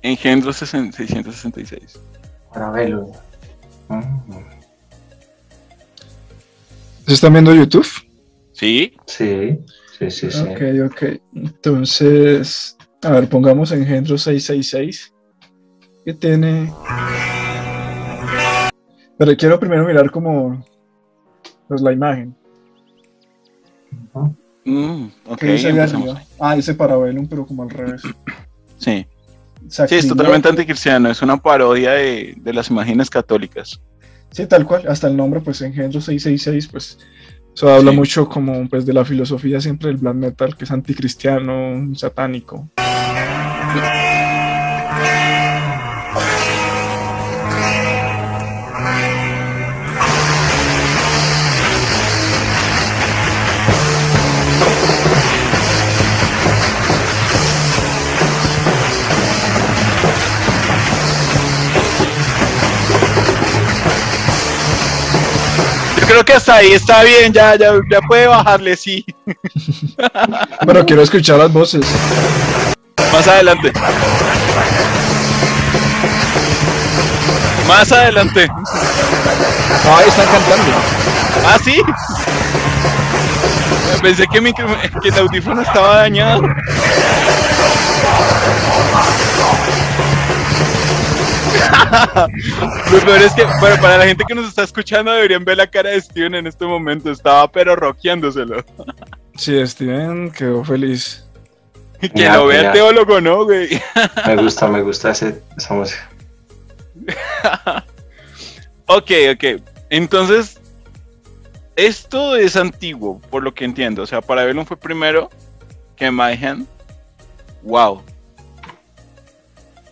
[0.03, 2.01] Engendro 60 666.
[2.53, 3.11] Parabellum.
[3.88, 4.19] Mm,
[7.07, 7.87] ¿Se están viendo YouTube?
[8.53, 8.95] ¿Sí?
[9.07, 9.59] Sí,
[9.99, 10.41] sí, sí, sí.
[10.41, 11.03] Ok, ok.
[11.35, 15.12] Entonces, a ver, pongamos engendro 666.
[16.05, 16.73] ¿Qué tiene?
[19.19, 20.65] Pero quiero primero mirar como
[21.68, 22.35] pues, la imagen.
[24.14, 24.37] Ujú.
[24.64, 26.14] Mm, ok, ¿Qué dice ahí?
[26.38, 28.03] Ah, dice Parabellum, pero como al revés.
[28.79, 29.07] Sí.
[29.68, 33.81] Sí, es totalmente anticristiano, es una parodia de, de las imágenes católicas.
[34.31, 34.83] Sí, tal cual.
[34.88, 36.98] Hasta el nombre, pues engendro 666, pues
[37.55, 37.96] eso habla Sí.
[37.96, 42.68] mucho como pues de la filosofía siempre del black metal, que es anticristiano, satánico.
[66.23, 69.05] Creo que hasta ahí está bien, ya, ya, ya puede bajarle, sí.
[70.67, 71.85] Pero quiero escuchar las voces.
[73.13, 73.73] Más adelante.
[77.67, 78.49] Más adelante.
[79.85, 80.73] Ah, están cantando.
[81.45, 81.83] ¿Ah, sí?
[84.01, 86.43] Pensé que, mi, que el audífono estaba dañado.
[92.92, 95.66] Lo peor es que, bueno, para la gente que nos está escuchando deberían ver la
[95.66, 97.11] cara de Steven en este momento.
[97.11, 98.64] Estaba pero roqueándoselo.
[99.37, 101.27] Sí, Steven quedó feliz.
[102.01, 103.68] Que Ya, lo vea el teólogo, ¿no, güey?
[104.27, 106.11] Me gusta, me gusta ese, esa música.
[108.87, 109.62] Ok, ok.
[109.88, 110.61] Entonces,
[111.77, 114.03] esto es antiguo, por lo que entiendo.
[114.03, 115.31] O sea, Parabellum fue primero
[115.96, 116.66] que Mayhem.
[117.62, 118.03] Wow.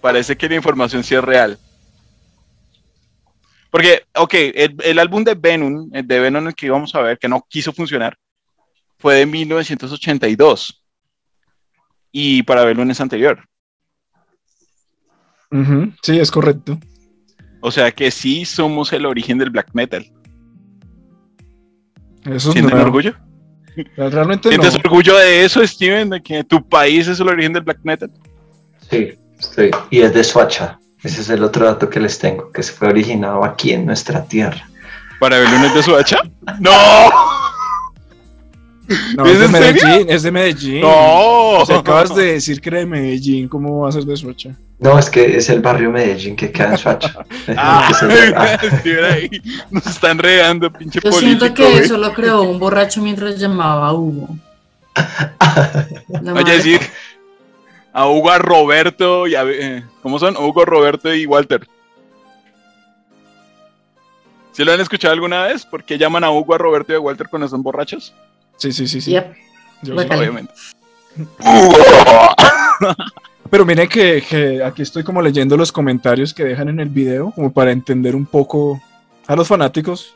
[0.00, 1.58] Parece que la información sí es real.
[3.70, 7.18] Porque, ok, el, el álbum de Venom, el de Venom el que íbamos a ver,
[7.18, 8.16] que no quiso funcionar,
[8.98, 10.84] fue de 1982.
[12.12, 13.44] Y Parabellum es anterior.
[15.52, 16.78] Ujú, Sí, es correcto.
[17.60, 20.04] O sea que sí somos el origen del black metal.
[22.24, 22.82] Eso es ¿Sienten nuevo.
[22.86, 23.14] orgullo?
[23.96, 24.62] Realmente no.
[24.62, 26.10] ¿Sientes orgullo de eso, Steven?
[26.10, 28.10] De que tu país es el origen del black metal.
[28.90, 29.70] Sí, estoy.
[29.90, 30.78] Y es de Soacha.
[31.02, 34.22] Ese es el otro dato que les tengo, que se fue originado aquí en nuestra
[34.24, 34.68] tierra.
[35.18, 36.18] ¿Para ver lunes de Suacha?
[36.60, 36.70] ¡No!
[39.16, 39.48] No, ¿Es es de serio?
[39.50, 40.80] Medellín, es de Medellín.
[40.80, 41.64] ¡No!
[41.64, 44.50] Si acabas de decir que era de Medellín, ¿cómo va a ser de Soacha?
[44.80, 47.14] No, es que es el barrio Medellín que queda en Soacha.
[47.56, 48.58] Ah, Es ah,
[49.12, 49.30] ahí.
[49.70, 51.38] Nos están regando, pinche Yo político.
[51.44, 51.84] siento que güey.
[51.84, 54.36] eso lo creó un borracho mientras llamaba a Hugo.
[56.34, 56.80] Oye, decir
[57.92, 59.44] a Hugo, a Roberto y a...
[59.44, 60.36] eh, ¿Cómo son?
[60.36, 61.66] Hugo, Roberto y Walter.
[64.52, 65.64] ¿Sí lo han escuchado alguna vez?
[65.64, 68.12] ¿Por qué llaman a Hugo, a Roberto y a Walter cuando son borrachos?
[68.56, 69.12] Sí, sí, sí, sí.
[69.12, 69.34] Yep.
[69.82, 69.94] Yo.
[69.94, 70.52] Obviamente.
[73.50, 77.32] Pero miren que, que aquí estoy como leyendo los comentarios que dejan en el video,
[77.32, 78.80] como para entender un poco
[79.26, 80.14] a los fanáticos.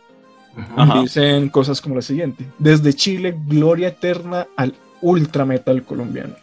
[0.77, 1.01] Ajá.
[1.01, 2.47] Dicen cosas como la siguiente.
[2.59, 6.35] Desde Chile, gloria eterna al ultra metal colombiano.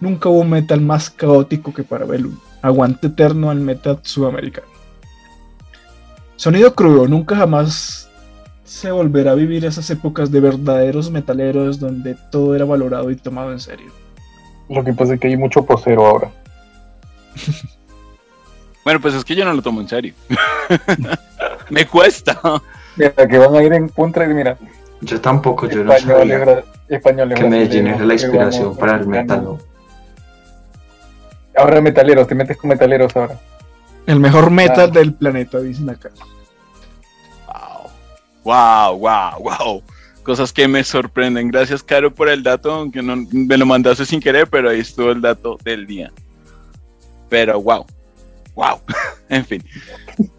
[0.00, 2.36] Nunca hubo un metal más caótico que Parabellum.
[2.62, 4.66] Aguante eterno al metal sudamericano.
[6.36, 8.08] Sonido crudo, nunca jamás
[8.64, 13.50] se volverá a vivir esas épocas de verdaderos metaleros donde todo era valorado y tomado
[13.50, 13.90] en serio.
[14.68, 16.30] Lo que pasa es que hay mucho posero ahora.
[18.84, 20.14] Bueno, pues es que yo no lo tomo en serio.
[21.68, 22.40] Me cuesta.
[22.96, 24.56] Mira, que van a ir en contra y mira,
[25.02, 29.58] Yo tampoco, yo no españoles, sabía españoles, que Medellín era la inspiración para el metal.
[31.58, 33.38] Ahora metaleros, te metes con metaleros ahora.
[34.06, 34.98] El mejor metal Ah.
[34.98, 36.10] del planeta, dicen acá.
[38.44, 39.82] Wow, wow, wow.
[40.22, 41.48] Cosas que me sorprenden.
[41.48, 45.10] Gracias, Caro, por el dato, aunque no me lo mandaste sin querer, pero ahí estuvo
[45.10, 46.10] el dato del día.
[47.28, 47.84] Pero wow,
[48.54, 48.80] wow.
[49.28, 49.62] en fin.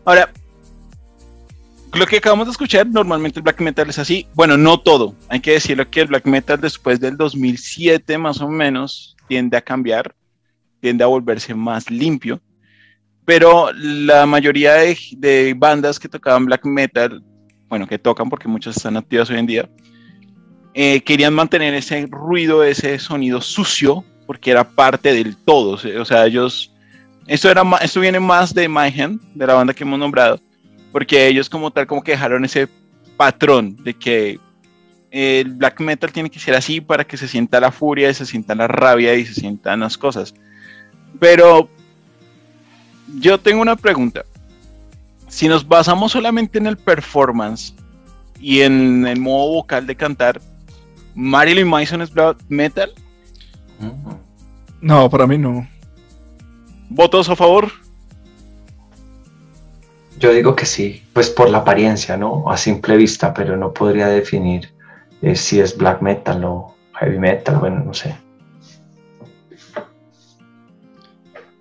[0.06, 0.32] Ahora,
[1.94, 4.28] lo que acabamos de escuchar, normalmente el black metal es así.
[4.34, 5.14] Bueno, no todo.
[5.28, 9.62] Hay que decirlo que el black metal después del 2007 más o menos tiende a
[9.62, 10.16] cambiar,
[10.80, 12.42] tiende a volverse más limpio.
[13.26, 17.24] Pero la mayoría de, de bandas que tocaban black metal
[17.70, 19.70] bueno, que tocan porque muchas están activas hoy en día,
[20.74, 25.80] eh, querían mantener ese ruido, ese sonido sucio, porque era parte del todo.
[26.02, 26.74] O sea, ellos,
[27.28, 30.40] esto, era, esto viene más de Mayhem, de la banda que hemos nombrado,
[30.92, 32.68] porque ellos como tal, como que dejaron ese
[33.16, 34.40] patrón de que
[35.12, 38.26] el black metal tiene que ser así para que se sienta la furia, y se
[38.26, 40.34] sienta la rabia y se sientan las cosas.
[41.20, 41.70] Pero
[43.20, 44.24] yo tengo una pregunta
[45.30, 47.74] si nos basamos solamente en el performance
[48.40, 50.42] y en el modo vocal de cantar,
[51.16, 52.92] Marilyn Manson es black metal.
[54.82, 55.68] No, para mí no.
[56.90, 57.72] ¿Votos a favor?
[60.18, 62.50] Yo digo que sí, pues por la apariencia, ¿no?
[62.50, 64.74] A simple vista, pero no podría definir
[65.22, 68.16] eh, si es black metal o heavy metal, bueno, no sé.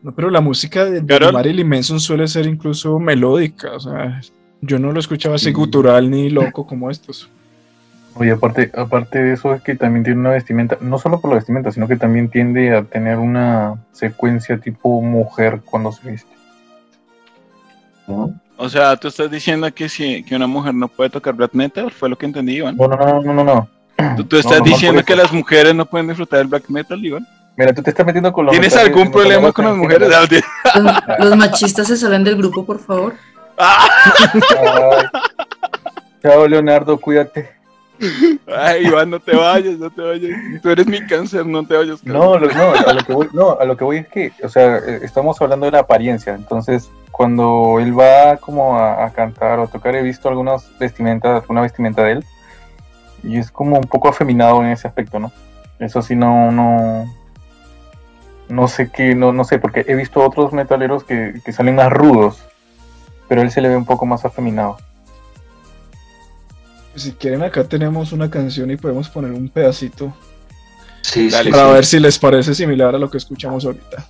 [0.03, 1.33] No, pero la música de, de.
[1.33, 3.73] Marilyn Manson suele ser incluso melódica.
[3.73, 4.21] O sea,
[4.61, 5.53] yo no lo escuchaba así Sí.
[5.53, 7.29] gutural ni loco como estos.
[8.15, 11.37] Oye, aparte, aparte de eso es que también tiene una vestimenta, no solo por la
[11.37, 16.31] vestimenta, sino que también tiende a tener una secuencia tipo mujer cuando se viste.
[18.09, 18.35] ¿no?
[18.57, 21.91] O sea, tú estás diciendo que si que una mujer no puede tocar black metal,
[21.93, 22.77] fue lo que entendí, Iván.
[22.77, 23.69] No, no, no, no, no, no.
[24.17, 26.69] ¿Tú, tú estás no, no, por diciendo que las mujeres no pueden disfrutar del black
[26.69, 27.27] metal, Iván?
[27.59, 30.09] Mira, tú te estás metiendo con los ¿Tienes algún problema con las mujeres?
[30.09, 30.45] general.
[31.19, 33.15] Los, los machistas se salen del grupo, por favor.
[33.59, 33.89] Ah,
[34.23, 35.07] Ay.
[36.23, 37.51] Chao, Leonardo, cuídate.
[38.57, 40.31] Ay, Iván, no te vayas, no te vayas.
[40.63, 41.97] Tú eres mi cáncer, no te vayas.
[41.97, 42.13] cáncer.
[42.13, 44.49] No, lo, no, a lo que voy, no, a lo que voy es que, o
[44.49, 46.35] sea, eh, estamos hablando de la apariencia.
[46.35, 51.43] Entonces, cuando él va como a, a cantar o a tocar, he visto algunas vestimentas,
[51.49, 52.25] una vestimenta de él,
[53.25, 55.33] y es como un poco afeminado en ese aspecto, ¿no?
[55.81, 57.13] Eso sí, no, no,
[58.49, 61.93] no sé qué, no, no sé, porque he visto otros metaleros que, que salen más
[61.93, 62.39] rudos,
[63.29, 64.79] pero él se le ve un poco más afeminado.
[66.95, 70.13] Si quieren, acá tenemos una canción y podemos poner un pedacito
[71.03, 71.73] Sí, Dale, sí, para sí.
[71.73, 74.05] ver si les parece similar a lo que escuchamos ahorita.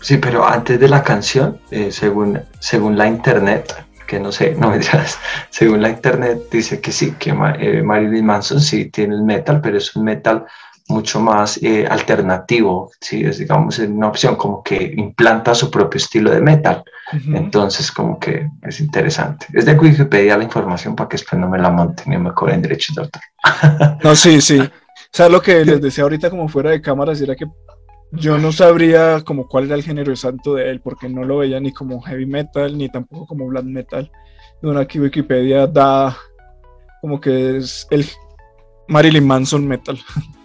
[0.00, 4.70] Sí, pero antes de la canción, eh, según, según la internet, que no sé, no
[4.70, 5.18] me dirás,
[5.50, 9.78] según la internet dice que sí, que eh, Marilyn Manson sí tiene el metal, pero
[9.78, 10.44] es un metal
[10.88, 16.30] mucho más eh, alternativo, sí, es digamos una opción como que implanta su propio estilo
[16.30, 17.36] de metal, Ujú.
[17.36, 19.46] entonces como que es interesante.
[19.52, 22.62] Es de Wikipedia la información para que después no me la monten y me cobren
[22.62, 23.22] derechos de autor.
[24.04, 24.60] No, sí, sí.
[24.60, 27.46] O sea, lo que les decía ahorita como fuera de cámaras era que
[28.12, 31.58] yo no sabría como cuál era el género exacto de él, porque no lo veía
[31.60, 34.10] ni como heavy metal, ni tampoco como black metal.
[34.62, 36.16] Bueno, aquí Wikipedia da
[37.00, 38.06] como que es el
[38.88, 39.98] Marilyn Manson metal.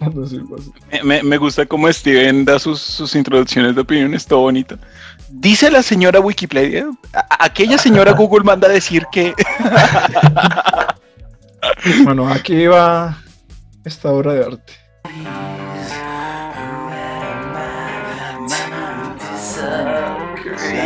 [0.90, 4.76] Me, me- me gusta cómo Steven da sus, sus introducciones de opiniones, todo bonito.
[5.30, 9.32] Dice la señora Wikipedia, a- aquella señora Google manda a decir que...
[12.02, 13.16] Bueno, aquí va
[13.84, 14.72] esta obra de arte.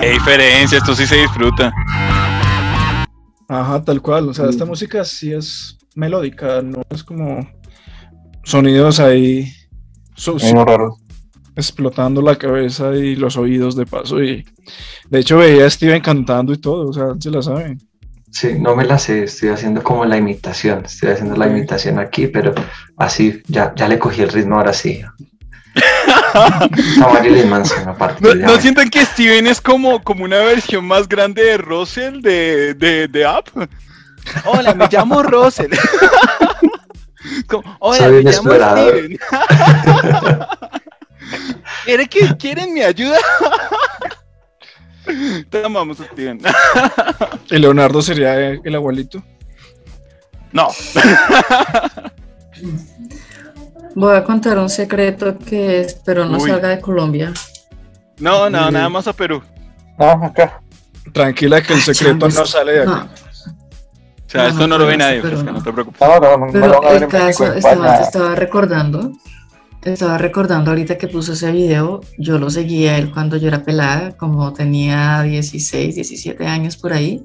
[0.00, 1.72] Qué diferencia, esto sí se disfruta.
[3.48, 4.28] Ajá, tal cual.
[4.28, 7.48] O sea, esta música sí es melódica, no es como
[8.44, 9.52] sonidos ahí
[11.56, 14.22] explotando la cabeza y los oídos de paso.
[14.22, 14.44] Y
[15.08, 17.80] de hecho veía a Steven cantando y todo, o sea, se la saben.
[18.30, 22.26] Sí, no me la sé, estoy haciendo como la imitación, estoy haciendo la imitación aquí,
[22.26, 22.54] pero
[22.98, 25.00] así, ya, ya le cogí el ritmo ahora sí.
[26.34, 26.68] A
[27.12, 28.22] Marilyn Manson, aparte.
[28.22, 28.60] ¿No, no ven.
[28.60, 33.24] sienten que Steven es como, como una versión más grande de Russell de, de, de
[33.24, 33.48] App?
[34.44, 35.72] Hola, me llamo Russell.
[37.48, 38.52] Como, Hola, Soy me llamo.
[38.52, 39.18] Steven.
[41.84, 43.18] ¿Quiere que quieren mi ayuda?
[45.50, 46.40] Te amamos, Steven.
[47.50, 49.22] Y Leonardo sería el abuelito.
[50.52, 50.68] No.
[53.94, 56.50] Voy a contar un secreto que espero no Uy.
[56.50, 57.32] salga de Colombia.
[58.18, 58.72] No, no, Uy.
[58.72, 59.42] nada más a Perú.
[59.98, 60.60] No, acá.
[61.12, 62.86] Tranquila que el secreto no sale de.
[62.86, 63.25] No, O
[64.36, 65.58] sea, No, esto no no lo ve nadie, pero Fresca, no.
[65.58, 66.00] no te preocupes.
[66.00, 69.12] No, pero el caso, estaba, estaba recordando,
[69.84, 73.62] estaba recordando ahorita que puso ese video, yo lo seguía a él cuando yo era
[73.62, 77.24] pelada, como tenía 16, 17 años por ahí,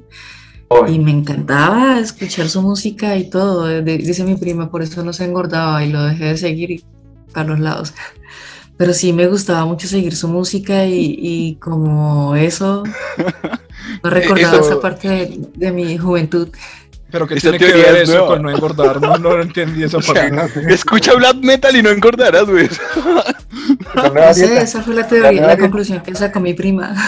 [0.88, 5.12] y me encantaba escuchar su música y todo, de- dice mi prima, por eso no
[5.12, 6.86] se engordaba y lo dejé de seguir y
[7.34, 7.94] para los lados.
[8.78, 12.84] Pero sí me gustaba mucho seguir su música y, y como eso,
[14.04, 16.48] no recordaba Eso- esa parte de, de mi juventud.
[17.12, 18.28] Pero que tiene que ver es eso nueva.
[18.28, 19.02] con no engordar.
[19.02, 20.74] No, no entendí esa O sea, parte.
[20.74, 22.70] Escucha black metal y no engordarás, güey.
[23.96, 25.58] La No sé, esa fue la teoría, la dieta.
[25.58, 26.96] conclusión que sacó mi prima.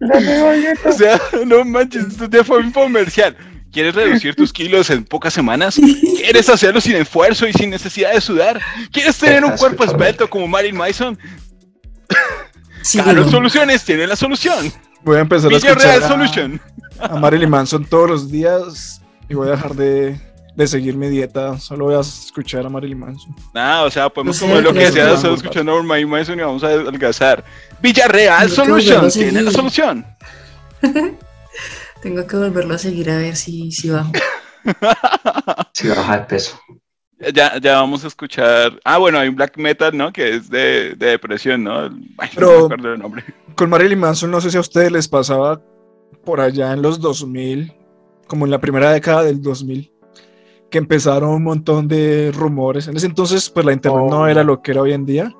[0.00, 0.88] La nueva dieta.
[0.88, 3.36] O sea, no manches, esto ya fue un comercial.
[3.72, 5.74] ¿Quieres reducir tus kilos en pocas semanas?
[6.16, 8.60] ¿Quieres hacerlo sin esfuerzo y sin necesidad de sudar?
[8.92, 11.18] ¿Quieres tener un cuerpo esbelto como Marilyn Manson?
[12.82, 14.72] Sí, digo, Soluciones tiene la solución.
[15.04, 16.60] Voy a empezar a Villarreal escuchar a, Solution.
[17.00, 20.20] a Marilyn Manson todos los días y voy a dejar de,
[20.56, 21.58] de seguir mi dieta.
[21.58, 23.34] Solo voy a escuchar a Marilyn Manson.
[23.54, 26.64] Ah, o sea, podemos comer lo que sea, solo escuchando a Marilyn Manson y vamos
[26.64, 27.44] a adelgazar.
[27.80, 30.04] Villarreal Solution a tiene la solución.
[32.02, 34.12] tengo que volverlo a seguir a ver si, si bajo.
[35.72, 36.60] si baja de peso.
[37.34, 38.78] Ya, ya vamos a escuchar.
[38.84, 40.12] Ah, bueno, hay un black metal, ¿no?
[40.12, 41.90] Que es de, de depresión, ¿no?
[42.18, 43.24] Ay, Pero- no me acuerdo el nombre.
[43.58, 45.60] Con Marilyn Manson, no sé si a ustedes les pasaba
[46.24, 47.72] por allá en los 2000,
[48.28, 49.92] como en la primera década del 2000,
[50.70, 52.86] que empezaron un montón de rumores.
[52.86, 54.26] En ese entonces, pues la internet no Oh.
[54.28, 55.34] era lo que era hoy en día,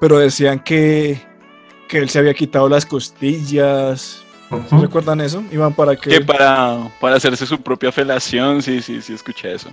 [0.00, 1.22] pero decían que,
[1.88, 4.24] que él se había quitado las costillas.
[4.72, 5.44] ¿Recuerdan eso?
[5.52, 9.70] Iban para que, Que para, para hacerse su propia felación, sí, sí, sí, escuché eso.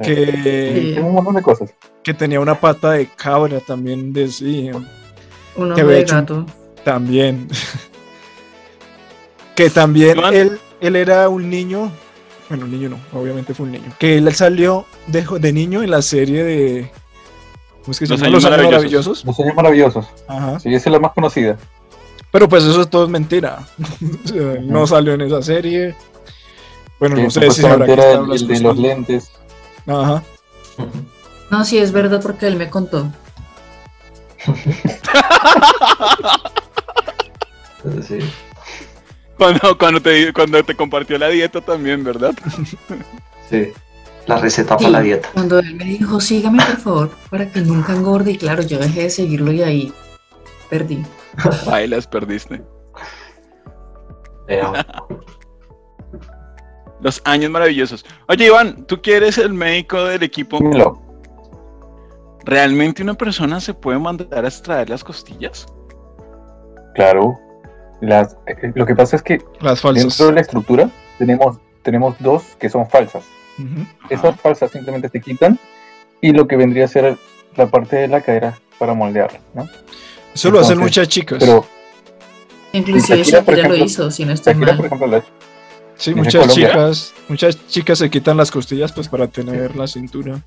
[0.00, 1.00] que, Sí.
[1.00, 1.74] Un montón de cosas.
[2.04, 4.86] que tenía una pata de cabra, también decían.
[5.56, 6.46] Un Que ojo había de hecho un- gato.
[6.84, 7.48] También.
[9.56, 11.90] que también él, él era un niño.
[12.48, 13.90] Bueno, un niño no, obviamente fue un niño.
[13.98, 16.90] Que él salió de, de niño en la serie de.
[17.82, 18.28] ¿Cómo es que se Los llama?
[18.28, 18.72] Años Los años Maravillosos.
[18.72, 19.24] maravillosos.
[19.24, 20.06] Los años maravillosos.
[20.28, 20.60] Ajá.
[20.60, 21.56] Sí, esa es la más conocida.
[22.30, 23.66] Pero pues eso todo es mentira.
[24.24, 25.94] O sea, él no salió en esa serie.
[26.98, 29.30] Bueno, no Que sé si habrá era quitado el, de los lentes.
[29.86, 30.22] Ajá.
[31.50, 33.10] No, sí, es verdad porque él me contó.
[37.84, 38.30] Entonces, sí.
[39.36, 42.34] Cuando, cuando, te, cuando te compartió la dieta también, ¿verdad?
[43.50, 43.72] Sí.
[44.26, 45.28] La receta Sí, para la dieta.
[45.34, 49.02] Cuando él me dijo, sígame por favor, para que nunca engorde, y claro, yo dejé
[49.02, 49.92] de seguirlo y ahí
[50.70, 51.04] perdí.
[51.70, 52.62] Ahí las perdiste.
[57.00, 58.06] Los años maravillosos.
[58.28, 61.02] Oye, Iván, tú que eres el médico del equipo, Dímelo.
[62.44, 65.66] ¿realmente una persona se puede mandar a extraer las costillas?
[66.94, 67.38] Claro.
[68.04, 70.04] Las, eh, lo que pasa es que Las falsas.
[70.04, 73.24] dentro de la estructura tenemos, tenemos dos que son falsas.
[74.10, 75.58] Esas falsas simplemente se quitan
[76.20, 77.16] y lo que vendría a ser
[77.56, 79.68] la parte de la cadera para moldearla, ¿no?
[80.34, 81.38] Eso lo hacen muchas chicas.
[81.38, 81.64] Pero
[82.72, 85.22] Inclusive Shakira, Shakira lo hizo, si no estoy Shakira, por ejemplo, la
[85.96, 86.68] sí, muchas Colombia.
[86.70, 90.40] chicas, muchas chicas se quitan las costillas pues para tener la cintura.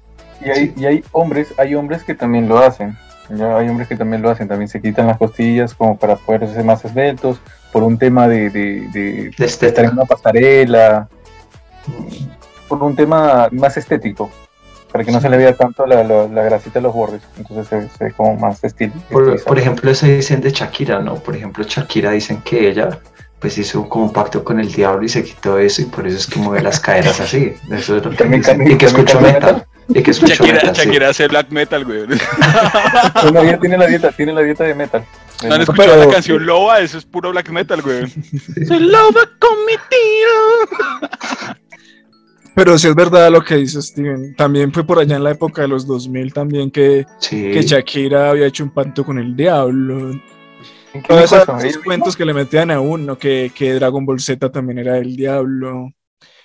[0.43, 2.97] Y hay, y hay hombres, hay hombres que también lo hacen.
[3.29, 6.47] Ya hay hombres que también lo hacen, también se quitan las costillas como para poder
[6.47, 7.39] ser más esbeltos,
[7.71, 11.07] por un tema de, de, de De estar en una pasarela.
[12.67, 14.29] por un tema más estético,
[14.91, 17.67] para que no se le vea tanto la, la, la grasita de los bordes, entonces
[17.67, 18.93] se, se ve como más estilo.
[19.11, 21.15] Por, por ejemplo, eso dicen de Shakira, ¿no?
[21.15, 22.99] Por ejemplo, Shakira dicen que ella
[23.39, 26.17] pues hizo como un pacto con el diablo y se quitó eso y por eso
[26.17, 27.53] es que mueve las caderas así.
[27.71, 29.65] Eso es lo que cambia- Y que escucho también metal.
[29.89, 30.85] Y que escucho Shakira, metal, sí.
[30.85, 32.01] Shakira hace black metal, güey.
[33.61, 35.05] Tiene la dieta, tiene la dieta de metal.
[35.47, 36.79] ¿No han escuchado Pero- la canción Loba?
[36.81, 38.07] Eso es puro black metal, güey.
[38.67, 41.57] Soy loba con mi tiro.
[42.55, 44.35] Pero sí es verdad lo que dice Steven.
[44.35, 47.51] También fue por allá en la época de los 2000 también que, Sí.
[47.53, 50.11] que Shakira había hecho un pacto con el diablo.
[50.93, 51.57] ¿En qué Todos esos, eso?
[51.57, 55.15] esos cuentos que le metían a uno, que, que Dragon Ball Z también era el
[55.15, 55.91] diablo.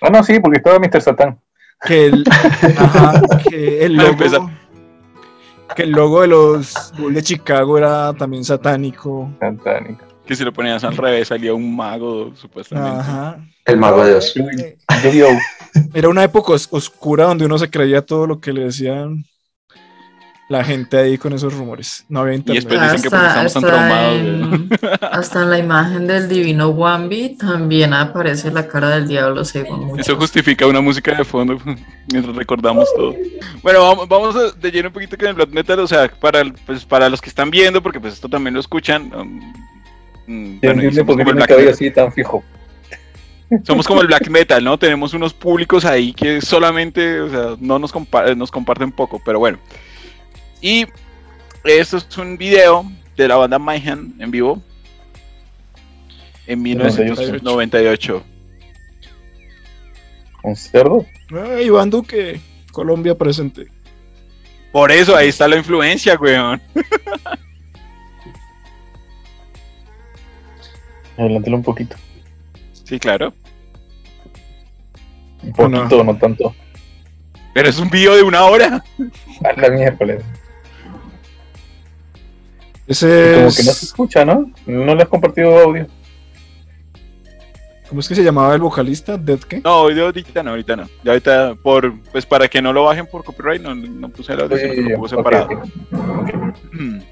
[0.01, 1.01] Ah, no, sí, porque estaba Mr.
[1.01, 1.39] Satan.
[1.85, 2.25] Que el,
[2.79, 4.51] ajá, que el logo,
[5.75, 9.31] que el logo de los Bulls de Chicago era también satánico.
[9.41, 10.05] Satánica.
[10.27, 13.01] Que si lo ponías al revés salía un mago, supuestamente.
[13.01, 13.39] Ajá.
[13.65, 14.35] El mago de Dios.
[14.35, 15.39] Yu-Gi-Oh!
[15.95, 19.25] Era una época os- oscura donde uno se creía todo lo que le decían
[20.53, 22.05] la gente ahí con esos rumores.
[22.09, 22.65] No había internet.
[22.65, 24.69] después dicen que porque estamos tan traumados, en,
[25.11, 30.07] hasta en la imagen del divino Wambi también aparece la cara del diablo según muchos.
[30.07, 31.59] Eso justifica una música de fondo
[32.13, 33.15] mientras recordamos todo.
[33.63, 36.45] Bueno, vamos, vamos a- de lleno un poquito con el black metal, o sea, para,
[36.67, 39.11] pues, para los que están viendo, porque pues esto también lo escuchan.
[39.15, 39.53] um,
[40.27, 42.45] mm, bueno, y somos, como el black así tan fijo.
[43.65, 44.79] somos como el black metal, ¿no?
[44.79, 49.39] Tenemos unos públicos ahí que solamente, o sea, no nos, compa- nos comparten poco, pero
[49.39, 49.59] bueno.
[50.63, 50.87] Y
[51.65, 54.63] esto es un video de la banda Mayhem en vivo
[56.47, 58.23] en 1998.
[60.45, 61.05] ¿Un cerdo?
[61.33, 62.41] Ah, Iván Duque,
[62.71, 63.67] Colombia presente.
[64.71, 66.63] Por eso ahí está la influencia, weón.
[71.19, 71.97] Adelántalo un poquito.
[72.85, 73.35] Sí, claro.
[75.43, 76.55] Un poquito, no, tanto.
[77.53, 78.83] Pero es un video de una hora.
[79.45, 80.25] A la miércoles.
[82.93, 84.53] Ese Como es, que no se escucha, ¿no?
[84.67, 85.87] No le has compartido audio.
[87.89, 89.17] ¿Cómo es que se llamaba el vocalista?
[89.17, 89.63] ¿Dead qué?
[89.63, 90.91] No, ahorita no, ahorita no.
[91.03, 94.43] Ya ahorita, por, pues para que no lo bajen por copyright, no, no puse el
[94.43, 95.49] audio, sino que lo puse separado.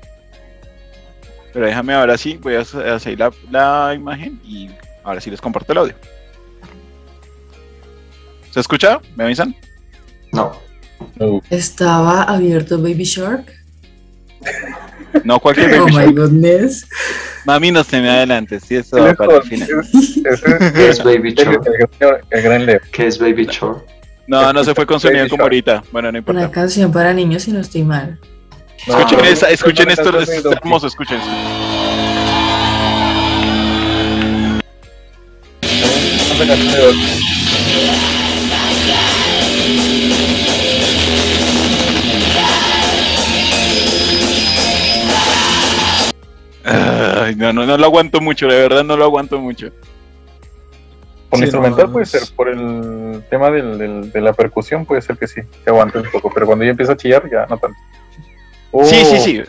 [1.55, 4.68] Pero déjame ahora sí, voy a hacer hacer la, la imagen y
[5.03, 5.95] ahora sí les comparto el audio.
[8.51, 9.01] ¿Se escucha?
[9.16, 9.57] ¿Me avisan?
[10.31, 10.53] No.
[11.16, 11.41] No.
[11.49, 13.51] Estaba abierto Baby Shark.
[15.24, 16.14] No, cualquier Oh baby my shark.
[16.16, 16.86] goodness.
[17.44, 19.68] Mami, no se me adelante, sí, eso va es para el final.
[20.74, 21.58] ¿Qué es Baby el, Chore?
[22.30, 22.80] el- gran Leo.
[22.92, 23.80] ¿Qué es Baby Chore?
[24.26, 25.82] No, no se fue con sonido Baby como ahorita.
[25.90, 26.50] Bueno, no Una importa.
[26.50, 28.18] canción para niños si no estoy mal.
[28.86, 31.18] Escuchen, No, esa- escuchen no, esto, es hermoso, escuchen.
[46.64, 49.70] Ay, no, no, no lo aguanto mucho, de verdad no lo aguanto mucho.
[51.30, 55.00] Por Sí, instrumental no, puede ser, por el tema del, del- de la percusión puede
[55.00, 57.56] ser que sí, que aguante un poco, pero cuando ya empieza a chillar ya no
[57.56, 57.78] tanto.
[58.84, 59.42] Sí, sí, Oh, sí.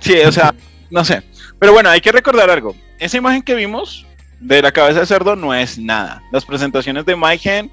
[0.00, 0.54] Sí, o sea,
[0.90, 1.22] no sé.
[1.58, 2.74] Pero bueno, hay que recordar algo.
[2.98, 4.06] Esa imagen que vimos
[4.40, 6.22] de la cabeza de cerdo no es nada.
[6.32, 7.70] Las presentaciones de Mayhem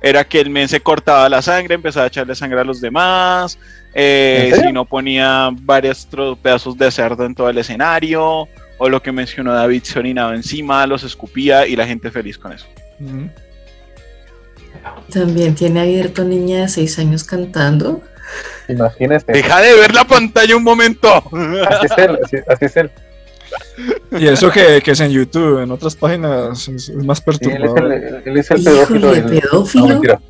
[0.00, 3.58] era que el men se cortaba la sangre, empezaba a echarle sangre a los demás.
[3.94, 4.68] Eh, ¿En serio?
[4.68, 6.06] si no ponía varios
[6.42, 8.48] pedazos de cerdo en todo el escenario.
[8.76, 12.52] O lo que mencionó David, se orinaba encima, los escupía y la gente feliz con
[12.52, 12.66] eso.
[15.12, 18.02] También tiene abierto niña de 6 años cantando.
[18.68, 19.30] Imagínese.
[19.32, 21.08] Deja de ver la pantalla un momento.
[21.68, 22.90] Así es él, así, así es él.
[24.18, 27.72] Y eso que, que es en YouTube, en otras páginas es, más Sí, él es
[27.72, 27.92] perturbador.
[27.92, 28.98] el, él es el pedófilo.
[29.16, 29.84] Híjole, del- pedófilo.
[29.86, 30.20] No, mentira.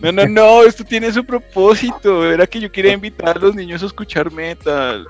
[0.00, 2.30] No, no, no, esto tiene su propósito.
[2.30, 5.06] Era que yo quería invitar a los niños a escuchar metal.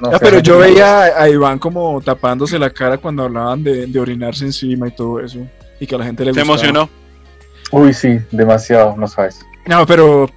[0.00, 4.00] No Ah, pero yo veía a, Iván como tapándose la cara cuando hablaban de, de
[4.00, 5.40] orinarse encima y todo eso.
[5.80, 6.54] Y que a la gente le Se gustaba.
[6.54, 6.88] emocionó.
[7.72, 9.44] Uy, sí, demasiado, no sabes.
[9.66, 10.22] No, pero.
[10.24, 10.30] O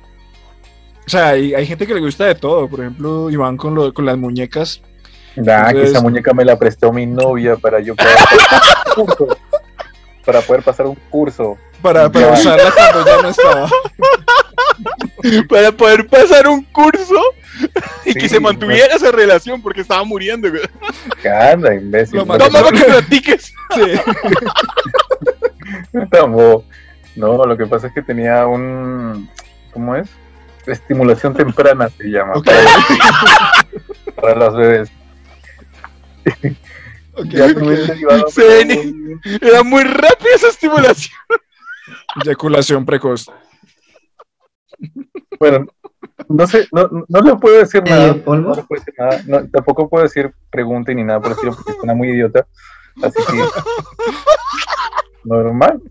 [1.10, 2.68] sea, hay, hay gente que le gusta de todo.
[2.68, 4.82] Por ejemplo, Iván con, lo, con las muñecas.
[5.36, 9.38] Nah, que esa muñeca me la prestó mi novia para yo poder pasar un curso.
[10.26, 11.58] Para poder pasar un curso.
[11.82, 13.70] Para, para usarla cuando ya no estaba.
[15.50, 17.16] Para poder pasar un curso
[18.06, 20.50] y Sí, que se mantuviera esa relación porque estaba muriendo.
[20.50, 20.62] güey.
[21.32, 22.18] Anda, imbécil.
[22.20, 22.50] Lo mató.
[22.50, 23.54] Toma que platiques.
[23.76, 23.82] Sí.
[26.12, 26.66] Tampoco.
[27.16, 29.30] No, lo que pasa es que tenía un.
[29.74, 30.10] ¿Cómo es?
[30.66, 32.34] Estimulación temprana se llama.
[32.36, 32.48] Ok.
[34.22, 34.90] Para, las bebés.
[37.14, 37.54] Ok, Ya ok.
[37.54, 41.16] tuve derivado, Se pero- ven- Era muy rápida esa estimulación.
[42.24, 43.26] Eyaculación precoz.
[45.40, 45.66] Bueno,
[46.30, 48.14] no sé, no, no le puedo decir ¿Medio nada.
[48.24, 48.50] polvo?
[48.50, 49.24] No le puedo decir nada.
[49.28, 52.48] No, tampoco puedo decir pregunta ni nada por estilo porque suena muy idiota.
[53.02, 53.44] Así que.
[55.24, 55.82] Normal.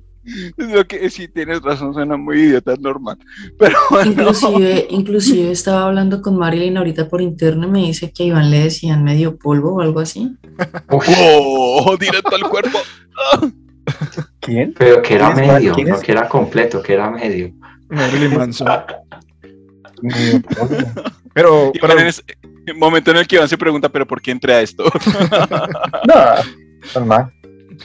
[0.56, 3.18] Lo que sí tienes razón, suena muy idiota, es normal.
[3.58, 8.24] Pero bueno, Inclusive, inclusive estaba hablando con Marilyn ahorita por interno y me dice que
[8.24, 10.36] a Iván le decían medio polvo o algo así.
[10.88, 11.96] ¡Oh!
[11.98, 12.78] Directo al cuerpo.
[14.40, 14.74] ¿Quién?
[14.76, 16.02] pero que era ¿Quién es- medio, no es?
[16.02, 17.52] que era completo, que era medio.
[17.88, 18.68] Marilyn Manson.
[21.34, 22.22] Pero, Y pero en ese
[22.76, 24.84] momento en el que Iván se pregunta, ¿pero por qué entré a esto?
[26.08, 26.14] No,
[26.94, 27.32] normal.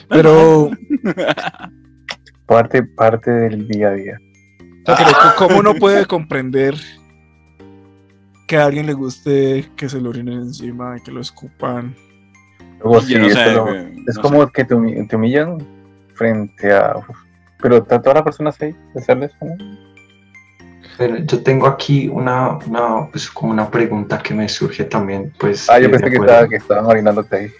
[0.08, 0.70] pero
[2.46, 4.18] Parte, parte del día a día.
[4.86, 6.74] O sea, pero co- ¿cómo uno puede comprender
[8.48, 11.94] que a alguien le guste que se lo orinen encima y que lo escupan?
[12.80, 14.74] Luego sí, no sé, lo- es no como que te,
[15.08, 15.58] te humillan
[16.16, 16.96] frente a.
[16.96, 17.06] uf,
[17.60, 19.30] Pero está todas las personas ahí, de
[20.98, 25.68] Pero yo tengo aquí una, una, pues como una pregunta que me surge también, pues.
[25.70, 27.52] Ah, yo pensé que, estaba, que estaban orinándote ahí.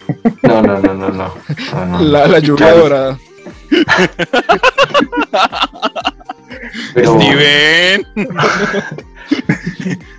[0.43, 1.33] No, no, no, no, no.
[1.73, 1.99] no, no.
[2.01, 2.77] La, la lluvia Claro.
[2.83, 3.17] dorada.
[6.93, 8.05] Pero- Steven.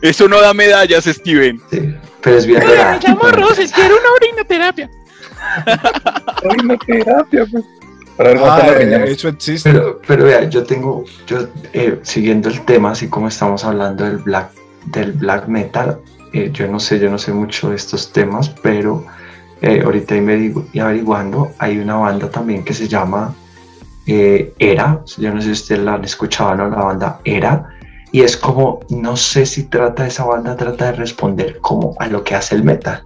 [0.03, 1.61] Eso no da medallas, Steven.
[1.70, 2.99] sí, pero es bien rara.
[3.20, 4.91] Bueno, quiero una orinoterapia.
[6.45, 7.64] Orinoterapia, pues.
[8.18, 9.70] Para ver cómo Ah, eh, eso existe.
[9.70, 14.18] Pero, pero vea, yo tengo, yo eh, siguiendo el tema, así como estamos hablando del
[14.18, 14.50] black,
[14.86, 16.00] del black metal,
[16.32, 19.06] eh, yo no sé, yo no sé mucho de estos temas, pero
[19.62, 23.34] eh, ahorita y averiguando, hay una banda también que se llama
[24.06, 26.68] eh, Era, yo no sé si ustedes la han escuchado, ¿no?
[26.68, 27.68] La banda Era,
[28.12, 32.24] y es como, no sé si trata esa banda, trata de responder como a lo
[32.24, 33.02] que hace el metal,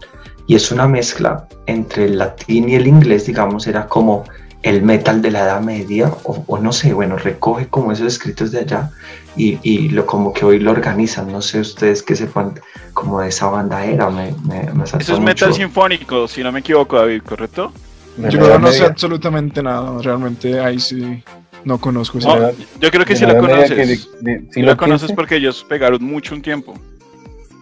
[0.46, 4.24] y es una mezcla entre el latín y el inglés, digamos, era como
[4.62, 8.52] el metal de la Edad Media, o, o no sé, bueno, recoge como esos escritos
[8.52, 8.90] de allá
[9.36, 11.32] y, y lo como que hoy lo organizan.
[11.32, 12.54] No sé ustedes que sepan
[12.94, 15.22] como de esa banda era, me, me, me saltó Eso es mucho.
[15.22, 17.72] metal sinfónico, si no me equivoco, David, ¿correcto?
[18.16, 20.00] De Yo no sé absolutamente nada.
[20.02, 21.24] Realmente ahí sí
[21.64, 22.18] no conozco.
[22.18, 23.70] esa- No, edad- yo creo que sí Media conoces.
[23.70, 26.74] que de- de- la lo conoces porque ellos pegaron mucho un tiempo.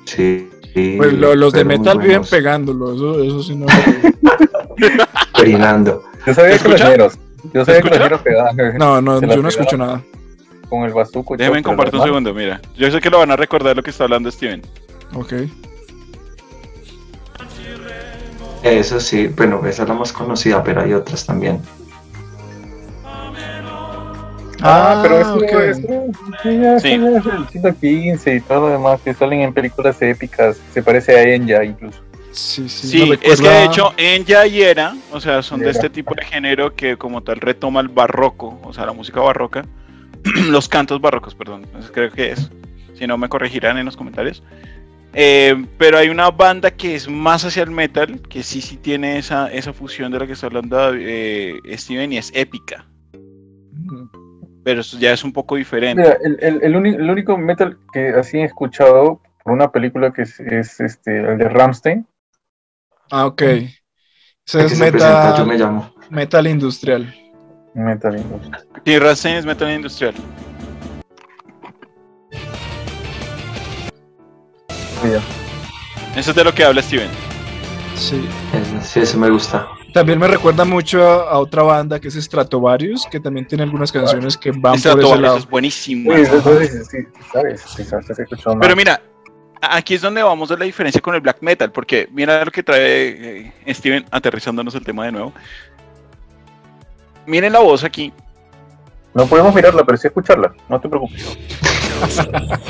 [0.07, 0.49] Sí.
[0.75, 2.95] sí, Pues lo- los de metal viven pegándolo.
[2.95, 3.67] Eso, eso sí no.
[5.39, 6.03] Orinando.
[6.27, 7.19] Yo sabía ¿Se que los ñeros.
[7.55, 7.99] Yo sabía que los escucha?
[8.05, 10.03] ñeros pegaban No, no, yo no escucho nada.
[10.69, 11.35] con el bazuco.
[11.35, 12.61] y Déjenme compartir un segundo, mira.
[12.77, 14.63] Yo sé que lo van a recordar lo que está hablando Steven.
[15.15, 15.33] Ok.
[18.63, 21.61] Eso sí, bueno, esa es la más conocida, pero hay otras también.
[24.63, 25.43] Ah, pero eso, ok.
[25.43, 25.81] eso,
[26.43, 30.59] sí, es el siglo XV y todo lo demás que salen en películas épicas.
[30.75, 31.99] Se parece a Enya incluso.
[32.33, 32.87] Sí, sí.
[32.89, 36.15] Sí, me es que de hecho Enya y Era, o sea, son de este tipo
[36.15, 39.65] de género que como tal retoma el barroco, o sea, la música barroca,
[40.49, 42.51] los cantos barrocos, perdón, eso creo que es,
[42.95, 44.43] si no me corregirán en los comentarios.
[45.13, 49.19] Eh, pero hay una banda que es más hacia el metal, que sí, sí tiene
[49.19, 52.87] esa, esa fusión de la que está hablando eh, Steven y es épica,
[54.63, 56.03] pero eso ya es un poco diferente.
[56.03, 60.23] Mira, el, el, el, el único metal que así he escuchado por una película que
[60.23, 62.07] es, es, este, el de Ramstein.
[63.11, 63.41] Ah, ok.
[63.43, 63.69] ¿De
[64.47, 65.37] Ese es presenta?
[65.37, 65.95] Yo metal, me llamo.
[66.11, 67.15] metal industrial.
[67.75, 68.51] Metal Industry.
[68.85, 70.15] Sí, Rammstein es metal industrial.
[75.05, 75.21] Ya.
[76.19, 77.09] Eso es de lo que habla Steven.
[77.97, 78.29] Sí.
[78.53, 79.69] Ese- sí, eso me gusta.
[79.95, 83.91] También me recuerda mucho a, a otra banda que es Stratovarius, que también tiene algunas
[83.91, 85.37] canciones que van por ese Stratovarius lado.
[85.39, 86.15] es buenísimo.
[86.15, 87.65] Sí, eso sí, sí, sí, sabes.
[88.61, 89.01] Pero mira,
[89.61, 92.63] aquí es donde vamos a la diferencia con el black metal, porque mira lo que
[92.63, 95.33] trae eh, Steven aterrizándonos el tema de nuevo.
[97.27, 98.13] Miren la voz aquí.
[99.15, 101.37] No podemos mirarla, pero sí escucharla, no te preocupes.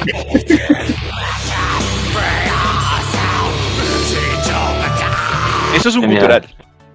[5.74, 6.20] Eso es un Genial.
[6.20, 6.47] gutural.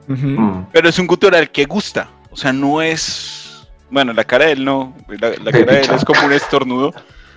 [0.08, 0.66] Mm.
[0.72, 2.08] pero es un gutural que gusta.
[2.30, 3.68] O sea, no es.
[3.90, 4.96] Bueno, la cara de él no.
[5.08, 6.94] La, la cara de él es como un estornudo.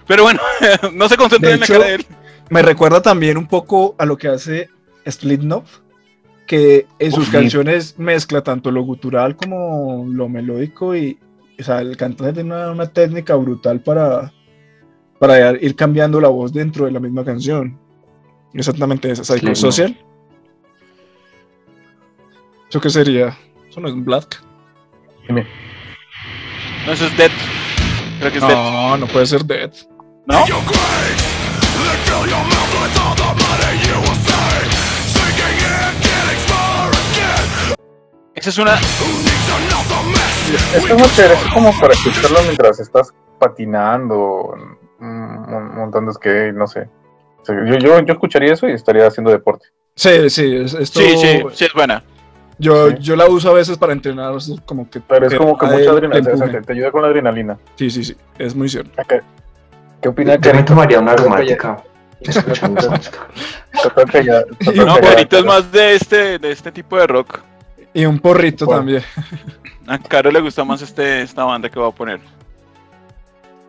[0.07, 0.41] Pero bueno,
[0.93, 2.07] no se concentren en la hecho, cara de él.
[2.51, 4.69] Me recuerda también un poco a lo que hace
[5.07, 5.67] Slipknot,
[6.47, 11.19] que en sus Uf, canciones mezcla tanto lo gutural como lo melódico y,
[11.59, 14.33] o sea, el cantante tiene una, una técnica brutal para,
[15.19, 17.79] para ir cambiando la voz dentro de la misma canción.
[18.55, 19.57] Exactamente esa, Slipknot.
[19.57, 19.97] Social.
[22.71, 23.37] ¿Eso qué sería?
[23.69, 24.43] Eso no es un Black.
[25.29, 27.31] No, eso es Dead.
[28.21, 28.55] Creo que es Dead.
[28.55, 29.73] No, no puede ser Dead.
[30.27, 30.45] ¿No?
[38.35, 38.75] Esa es una.
[40.75, 44.55] Es como chévere, es como para escucharlo mientras estás patinando,
[45.01, 46.89] mm, montando skate, no sé.
[47.41, 49.67] O sea, Yo, yo, yo escucharía eso y estaría haciendo deporte.
[49.97, 52.05] Sí, sí, es- esto, Sí, sí, sí es buena.
[52.61, 52.97] Yo, Sí.
[53.01, 55.01] yo la uso a veces para entrenar, es como que...
[55.01, 56.61] Pero es como que mucha adrenalina, te o sea, empuje.
[56.61, 57.59] te, te ayuda con la adrenalina.
[57.77, 59.01] Sí, sí, sí, es muy cierto.
[59.01, 59.23] Acá-
[60.01, 61.83] ¿Qué opina Yo me tomaría una aromática
[62.21, 63.19] escuchando esa música.
[64.75, 67.41] No, es más de este, de este tipo de rock.
[67.95, 68.81] Y un porrito Bueno.
[68.81, 69.03] también.
[69.87, 72.21] A Caro le gusta más este, esta banda que va a poner.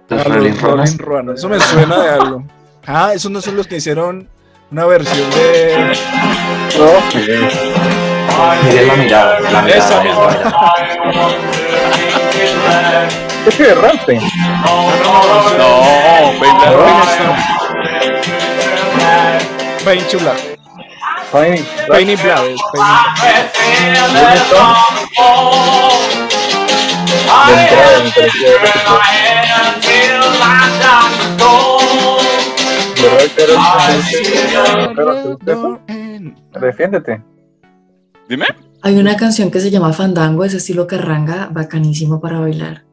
[0.09, 0.53] Los Rolling.
[0.97, 1.33] Rolling.
[1.33, 2.43] Eso me suena de algo.
[2.85, 4.27] Ah, esos no son los que hicieron
[4.71, 5.93] una versión de...
[6.77, 6.89] No.
[8.63, 9.77] Miren la mirada, la mirada.
[9.77, 10.29] Esa misma.
[13.39, 13.43] mirada.
[13.43, 14.21] ¿Qué es de Rammstein?
[14.63, 14.91] No,
[16.71, 17.59] Rolling Stones.
[19.85, 20.01] Pain.
[21.31, 21.65] Fine.
[21.87, 22.57] Pain es Pain.
[36.59, 37.23] Defiéndete.
[38.27, 38.45] Dime.
[38.81, 42.88] Hay una canción que se llama Fandango, ese estilo carranga, bacanísimo para bailar.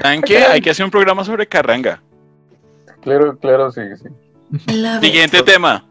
[0.00, 0.38] ¿Saben qué?
[0.38, 2.02] Hay que hacer un programa sobre carranga.
[3.02, 4.08] Claro, claro, sí, sí.
[5.00, 5.86] Siguiente tema.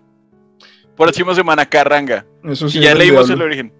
[0.95, 2.25] Próxima semana, carranga.
[2.43, 3.73] Eso sí Si ya leímos el origen.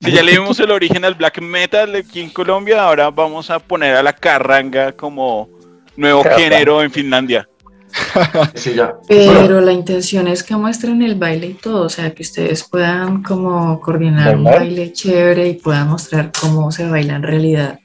[0.00, 3.94] Si ya leímos el origen al black metal aquí en Colombia, ahora vamos a poner
[3.94, 5.48] a la carranga como
[5.96, 6.42] nuevo Carranga.
[6.42, 7.48] género en Finlandia.
[8.54, 8.94] Sí, ya.
[9.06, 13.22] Pero la intención es que muestren el baile y todo, o sea, que ustedes puedan
[13.22, 17.78] como coordinar un baile chévere y puedan mostrar cómo se baila en realidad.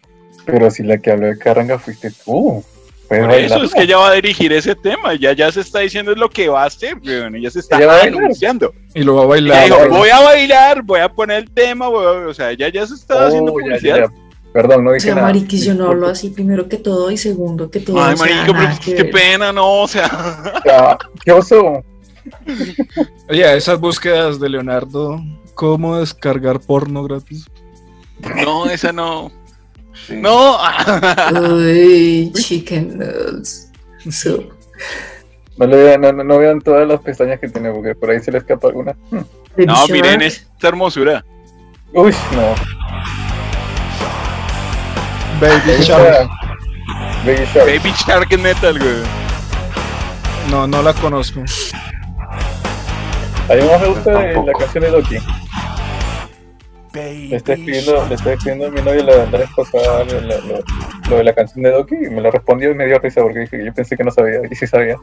[0.48, 2.64] Pero si la que habló de Carranga fuiste tú.
[3.08, 3.64] Por eso bailar.
[3.64, 5.14] es que ella va a dirigir ese tema.
[5.16, 7.36] Ya, ya se está diciendo lo que va a hacer, weón.
[7.36, 8.74] Ella se está Ella anunciando.
[8.94, 9.64] Y lo va a bailar.
[9.66, 12.86] dijo, voy a bailar, voy a poner el tema, voy a- o sea, ella ya
[12.86, 13.96] se está Oh, haciendo publicidad.
[13.98, 14.12] ya, ya.
[14.54, 15.28] Perdón, no O dije sea, nada.
[15.28, 18.02] mariquis, yo no hablo así primero que todo y segundo que todo.
[18.04, 19.12] Ay, o sea, marico, pero qué ver.
[19.12, 20.98] pena, no, o sea.
[21.24, 21.84] ¿Qué oso?
[23.30, 25.22] Oye, esas búsquedas de Leonardo,
[25.54, 27.46] ¿cómo descargar porno gratis?
[28.44, 29.32] No, esa no.
[30.06, 30.16] Sí.
[30.18, 30.58] No.
[31.42, 33.70] Uy, chicken nuts.
[34.12, 34.44] So,
[35.58, 38.20] No, le vean, no, no- no vean todas las pestañas que tiene, porque por ahí
[38.20, 38.94] se le escapa alguna.
[39.12, 39.22] Hmm.
[39.58, 39.90] No, Shark.
[39.92, 41.26] miren esta hermosura.
[41.94, 42.54] Uy, no.
[45.42, 46.30] Baby Shark.
[47.26, 47.66] Baby Shark.
[47.66, 48.96] Baby Shark en metal, güey.
[50.50, 51.42] No, no la conozco.
[53.50, 55.18] A mí más me gusta la canción de Loki.
[57.30, 60.64] Le estoy escribiendo, le estoy escribiendo a mi novia la, vez pasada lo, lo- lo-
[61.10, 63.40] lo de la canción de Doki y me lo respondió y me dio risa porque
[63.40, 64.96] dije, yo pensé que no sabía y sí sabía.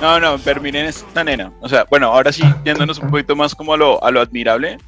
[0.00, 1.52] No, no, pero miren esta nena.
[1.60, 4.78] O sea, bueno, ahora sí, yéndonos un poquito más como a lo, a lo admirable.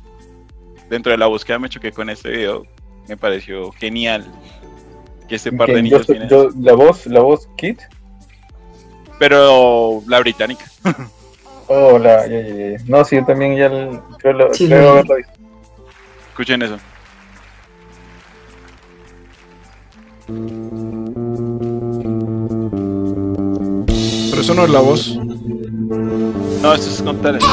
[0.90, 2.64] Dentro de la búsqueda me choqué con este video.
[3.08, 4.26] Me pareció genial
[5.28, 7.80] que este par de niños yo- la voz, la voz Kit.
[9.18, 10.64] Pero la británica.
[11.68, 12.78] Oh, la, ya, ya, ya.
[12.86, 15.32] No, sí, yo también ya l- creo, lo- Sí, creo haberlo visto.
[16.30, 16.78] Escuchen eso.
[24.30, 25.16] Pero eso no es la voz.
[25.16, 27.44] No, esto es con talent.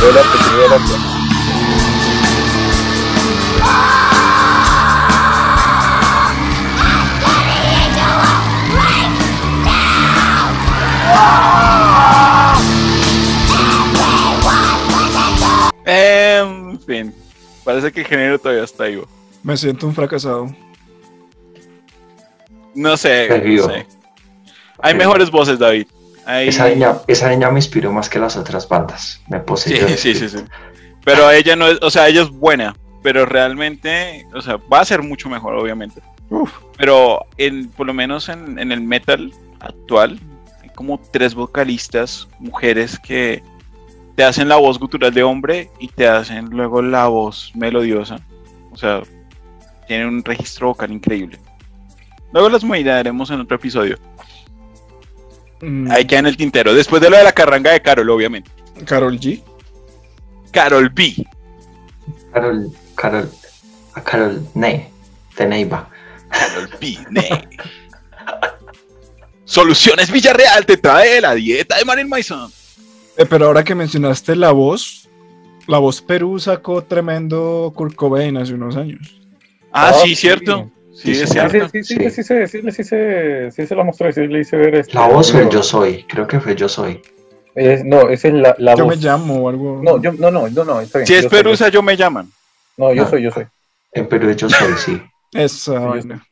[0.00, 1.13] Te
[15.86, 17.14] En fin,
[17.64, 19.06] parece que el género todavía está vivo.
[19.42, 20.54] Me siento un fracasado.
[22.74, 23.68] No sé, Perdido.
[23.68, 23.86] no sé.
[24.80, 24.98] Hay Sí.
[24.98, 25.86] mejores voces, David.
[26.26, 29.20] Hay- Esa niña, esa niña me inspiró más que las otras bandas.
[29.28, 29.88] Me Sí, poseyó.
[29.88, 30.38] sí, sí, espíritu.
[30.38, 30.44] sí.
[31.04, 34.84] Pero ella no es, o sea, ella es buena, pero realmente, o sea, va a
[34.86, 36.00] ser mucho mejor, obviamente.
[36.78, 40.18] Pero en, por lo menos en, en el metal actual,
[40.74, 43.42] como tres vocalistas, mujeres que
[44.16, 48.18] te hacen la voz gutural de hombre y te hacen luego la voz melodiosa.
[48.72, 49.02] O sea,
[49.86, 51.38] tienen un registro vocal increíble.
[52.32, 53.98] Luego las miraremos en otro episodio.
[55.60, 56.74] Mm, Ahí queda en el tintero.
[56.74, 58.50] Después de lo de la carranga de Carol, obviamente.
[58.84, 59.40] Carol G.
[60.50, 61.26] Carol B.
[62.32, 63.30] Carol, Carol,
[63.94, 64.90] a Carol Ne,
[65.36, 65.88] de Neiva.
[66.28, 66.98] Carol B.
[67.10, 67.48] ne.
[69.44, 72.50] Soluciones Villarreal te trae la dieta de Marilyn Mason.
[73.16, 75.08] Eh, pero ahora que mencionaste la voz,
[75.66, 79.20] la voz Perú sacó tremendo Kurt Cobain hace unos años.
[79.70, 80.16] Ah, Ah, sí, sí.
[80.16, 80.70] cierto.
[80.94, 81.68] Sí, es Sí, Sí, cierto.
[81.70, 82.10] sí, sí, Sí.
[82.10, 82.96] sí, sí, sí, sí, sí, sí,
[83.50, 85.50] sí se lo mostré, sí le hice ver este, La voz video.
[85.50, 87.02] yo soy, creo que fue yo soy.
[87.56, 89.04] Es- no, esa es la, la Yo me voz.
[89.04, 89.80] llamo o algo.
[89.82, 91.06] No, yo, no, no, no, no, está bien.
[91.06, 92.26] Si es yo Perusa, yo me llaman.
[92.26, 92.32] yo-
[92.86, 93.10] No, yo No.
[93.10, 93.44] soy, yo soy.
[93.92, 95.02] En Perú yo soy, sí.
[95.32, 96.26] Esa yo vaina.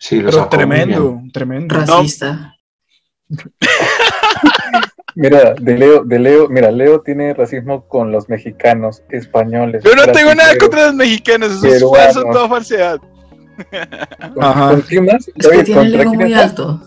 [0.00, 1.74] Sí, lo Pero tremendo, tremendo.
[1.76, 2.56] Racista.
[5.14, 9.82] Mira, de Leo, de Leo, mira, Leo tiene racismo con los mexicanos, españoles.
[9.84, 12.98] Yo no tengo nada contra los mexicanos, eso es toda falsedad.
[14.34, 14.70] ¿Con, Ajá.
[14.70, 15.28] ¿con quién más?
[15.34, 16.80] Es que tiene el ¿contra ego muy alto.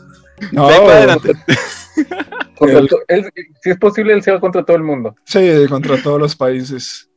[0.51, 1.31] No, Ven para adelante.
[2.57, 3.29] Contra El- to- él-
[3.61, 5.15] si es posible, él se va contra todo el mundo.
[5.25, 7.07] sí, contra todos los países.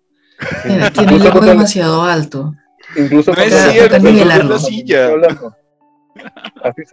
[0.65, 2.53] Tiene, tiene el ego demasiado alto.
[2.97, 5.11] Incluso No es cierto, la silla.
[6.63, 6.91] Así es.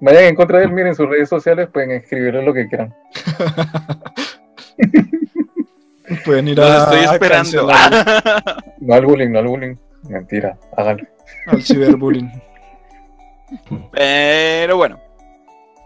[0.00, 2.94] Vayan en contra de él, miren sus redes sociales, pueden escribirle lo que quieran.
[6.24, 7.68] Pueden ir Los a, estoy a esperando.
[8.80, 9.76] No al bullying, no al bullying.
[10.08, 11.06] Mentira, háganlo.
[11.46, 12.28] al ciberbullying.
[13.92, 14.98] Pero bueno.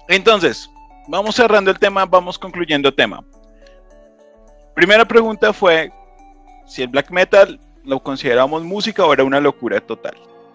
[0.08, 0.70] Entonces,
[1.08, 3.22] vamos cerrando el tema, vamos concluyendo tema.
[4.74, 5.92] Primera pregunta fue
[6.66, 10.14] si el black metal lo consideramos música o era una locura total.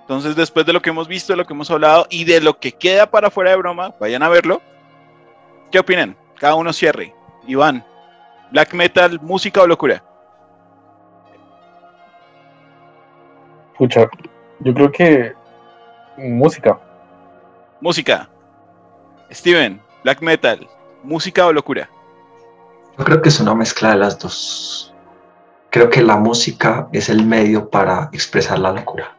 [0.10, 2.58] Entonces, después de lo que hemos visto, de lo que hemos hablado y de lo
[2.58, 4.60] que queda para fuera de broma, vayan a verlo.
[5.72, 6.18] ¿Qué opinan?
[6.40, 7.14] Cada uno cierre.
[7.46, 7.86] Iván,
[8.52, 10.04] black metal, música o locura.
[13.78, 14.10] Pucha,
[14.62, 15.34] yo creo que
[16.18, 16.80] música.
[17.80, 18.28] Música.
[19.32, 20.68] Steven, black metal,
[21.04, 21.88] música o locura.
[22.98, 24.92] Yo creo que es una mezcla de las dos.
[25.70, 29.19] Creo que la música es el medio para expresar la locura.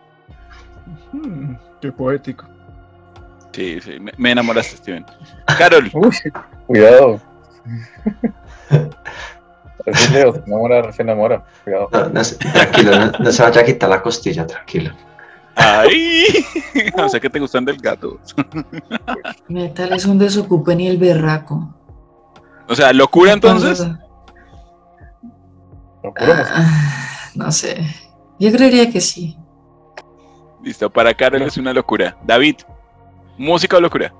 [1.12, 2.46] Hmm, qué poético.
[3.52, 5.04] Sí, sí, me, me enamoraste, Steven.
[5.58, 6.14] Carol, Uy,
[6.66, 7.20] cuidado.
[9.86, 11.44] Es, Leo, se enamora, se enamora.
[11.64, 11.88] Cuidado.
[11.92, 14.92] No, no se- tranquilo, no, no se vaya a quitar la costilla, tranquilo.
[15.56, 16.26] ¡Ay!
[16.96, 18.18] o sea que te gustan del gato.
[19.48, 21.74] Metal es un desocupe ni el berraco.
[22.68, 23.80] O sea, locura entonces.
[26.04, 26.46] Locura.
[26.54, 27.84] Ah, no sé.
[28.38, 29.36] Yo creería que sí.
[30.62, 32.16] Listo, para Carol es una locura.
[32.24, 32.56] David,
[33.38, 34.12] música o locura.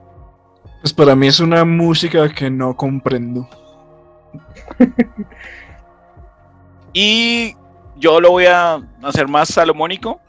[0.80, 3.48] Pues para mí es una música que no comprendo.
[6.92, 7.54] Y
[7.96, 10.20] yo lo voy a hacer más salomónico.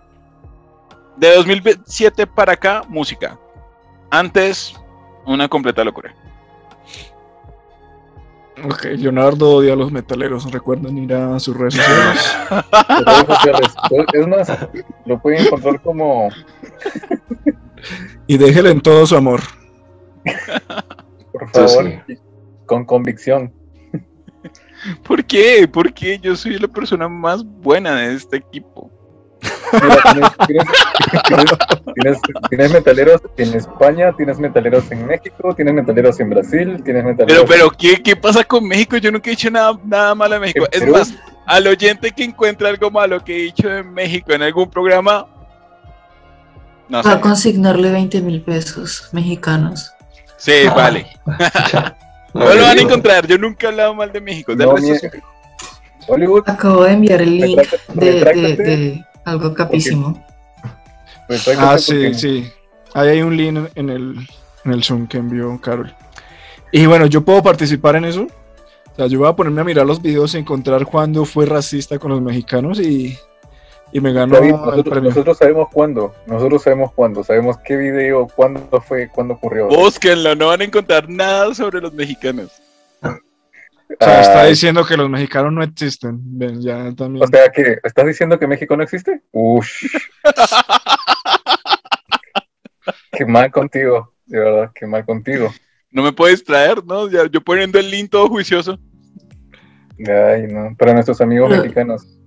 [1.18, 3.38] De 2007 para acá, música.
[4.10, 4.76] Antes,
[5.26, 6.14] una completa locura.
[8.66, 10.52] Ok, Leonardo odia a los metaleros.
[10.52, 12.36] Recuerden ir a sus redes sociales.
[14.14, 14.52] Es más,
[15.06, 16.30] lo pueden encontrar como
[18.28, 19.42] y déjele en todo su amor.
[21.32, 21.92] por favor,
[22.66, 23.54] con convicción.
[25.04, 25.68] ¿Por qué?
[25.72, 28.91] Porque yo soy la persona más buena de este equipo.
[31.96, 32.18] Mira,
[32.50, 37.46] tienes, metaleros en España, tienes metaleros en México, tienes metaleros en Brasil, tienes Pero, metaleros
[37.48, 38.98] pero, ¿qué, qué pasa con México?
[38.98, 40.66] Yo nunca he dicho nada, nada malo de México.
[40.66, 40.92] ¿En Es Perú?
[40.94, 41.14] más,
[41.46, 45.28] al oyente que encuentra algo malo que he dicho de México en algún programa,
[46.90, 49.92] no Va a consignarle 20 mil pesos mexicanos.
[50.38, 51.08] Sí, vale.
[51.72, 51.98] Ya.
[52.34, 53.28] No lo van a encontrar.
[53.28, 54.56] Yo nunca he hablado mal de México.
[54.56, 55.08] Del No, resto mie- sí.
[56.08, 58.64] Hollywood, Acabo de enviar el link Retráctate- de, de- retráctate.
[58.64, 60.24] de algo capísimo.
[61.58, 62.52] Ah, porque- sí, sí.
[62.94, 64.28] Ahí hay un link en el,
[64.66, 65.94] en el Zoom que envió Carol.
[66.74, 68.24] Y bueno, yo puedo participar en eso.
[68.24, 71.98] O sea, yo voy a ponerme a mirar los videos y encontrar cuándo fue racista
[72.00, 73.18] con los mexicanos y,
[73.94, 75.10] y me ganó David, el nosotros, premio.
[75.10, 79.68] nosotros sabemos cuándo, nosotros sabemos cuándo, sabemos qué video, cuándo fue, cuándo ocurrió.
[79.70, 82.61] Búsquenlo, no van a encontrar nada sobre los mexicanos.
[84.00, 86.20] O sea, está diciendo que los mexicanos no existen.
[86.22, 87.24] Ven, ya también.
[87.24, 89.22] O sea, que ¿estás diciendo que México no existe?
[89.32, 89.88] Ush.
[93.12, 95.52] qué mal contigo, de verdad, qué mal contigo.
[95.92, 97.10] No me puedes traer, ¿no?
[97.10, 98.80] Ya, yo poniendo el link todo juicioso.
[100.00, 102.21] Ay, no, para nuestros amigos mexicanos.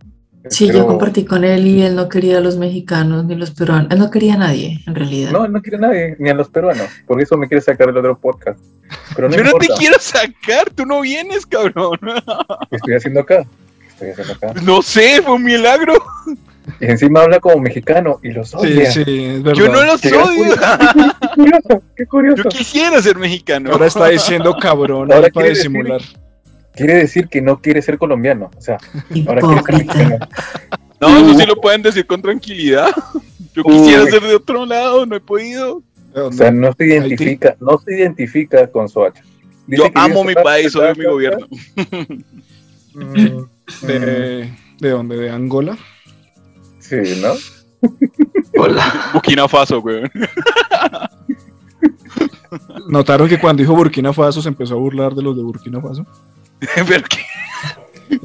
[0.50, 3.50] Sí, espero- yo compartí con él y él no quería a los mexicanos ni los
[3.52, 3.90] peruanos.
[3.90, 5.30] Él no quería a nadie, en realidad.
[5.30, 6.86] No, no quiere a nadie, ni a los peruanos.
[7.06, 8.58] Por eso me quiere sacar el otro podcast.
[9.16, 11.98] Pero no yo no te quiero sacar, tú no vienes, cabrón.
[12.70, 13.44] ¿Qué estoy haciendo acá?
[13.80, 14.60] ¿Qué estoy haciendo acá?
[14.62, 15.94] No sé, fue un milagro.
[16.80, 18.90] Y encima habla como mexicano y los sí, odia.
[18.90, 19.58] sí, es verdad.
[19.58, 20.54] Yo no los Qué odio.
[20.54, 22.42] Qué curioso, qué curioso.
[22.44, 23.70] Yo quisiera ser mexicano.
[23.72, 26.00] Ahora está diciendo cabrón Ahora para decir- disimular.
[26.74, 28.50] Quiere decir que no quiere ser colombiano.
[28.56, 28.78] O sea,
[29.26, 30.18] ahora quiere ser mexicano.
[31.00, 32.90] No, eso sí lo pueden decir con tranquilidad.
[33.54, 34.10] Yo quisiera Uy.
[34.10, 35.82] ser de otro lado, no he podido.
[36.12, 39.22] ¿De O sea, no se identifica, no se identifica con Soacha.
[39.66, 41.46] Dice Yo que amo mi país, odio mi gobierno.
[42.94, 45.16] Mm, ¿De, ¿De dónde?
[45.16, 45.76] ¿De Angola?
[46.78, 47.32] Sí, ¿no?
[48.56, 49.10] Hola.
[49.12, 50.10] Burkina Faso, weón.
[52.88, 56.06] ¿Notaron que cuando dijo Burkina Faso se empezó a burlar de los de Burkina Faso?
[56.88, 57.24] Pero que-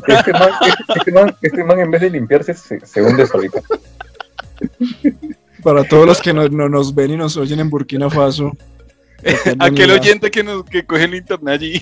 [0.07, 0.49] Este man,
[0.95, 3.59] este, man, este man en vez de limpiarse se, se hunde solito.
[5.63, 8.51] Para todos los que no, no nos ven y nos oyen en Burkina Faso.
[9.59, 11.81] aquel oyente que nos que coge el internet allí.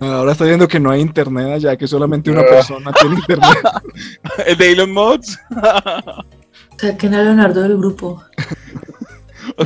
[0.00, 3.58] Ahora está viendo que no hay internet allá, que solamente una persona tiene internet.
[4.46, 5.38] El de Elon Mods.
[6.78, 8.20] Saquen a Leonardo del grupo.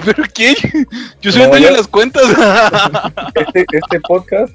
[0.04, 0.54] ¿Pero qué?
[1.22, 2.22] Yo soy No, el dueño de las cuentas.
[3.34, 4.52] Este, este podcast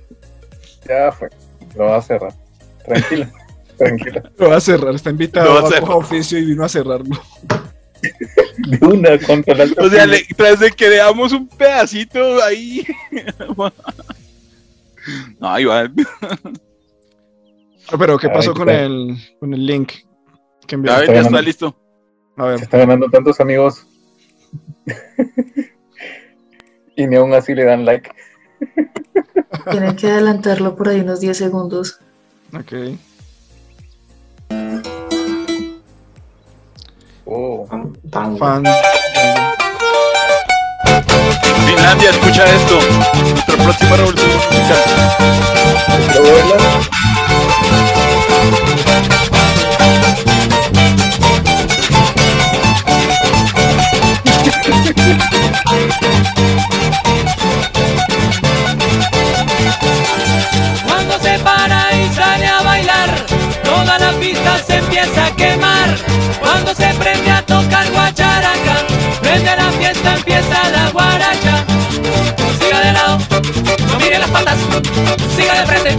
[1.05, 1.29] ya fue.
[1.75, 2.33] Lo va a cerrar.
[2.85, 3.31] Tranquila,
[3.77, 4.31] tranquila.
[4.37, 7.15] Lo va a cerrar, está invitado a a oficio y vino a cerrarlo.
[8.67, 12.85] De una contra la O sea, le- tras de que le damos un pedacito ahí.
[15.39, 15.95] No, Iván.
[17.91, 19.93] Ah, Pero, ¿qué pasó con el, con el link
[20.67, 20.91] que envió?
[20.91, 21.41] Ya, está ya está ganando.
[21.41, 21.75] listo.
[22.37, 23.87] A Se está ganando tantos amigos.
[26.95, 28.11] y ni aún así le dan like.
[29.69, 31.99] Tienen que adelantarlo por ahí unos 10 segundos.
[32.53, 32.73] ok.
[37.25, 37.65] Oh.
[38.09, 38.63] Tan- Fan.
[41.65, 42.79] Finlandia, escucha esto.
[43.31, 44.81] Nuestra próxima revolución musical.
[60.87, 63.25] Cuando se para y sale a bailar,
[63.63, 65.95] toda la pista se empieza a quemar.
[66.39, 68.75] Cuando se prende a tocar guacharaca,
[69.21, 71.65] prende la fiesta, empieza la guaracha.
[72.59, 73.17] Siga de lado,
[73.87, 74.57] no mire las patas,
[75.35, 75.97] siga de frente,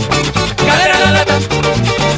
[0.67, 1.39] cadera la lata.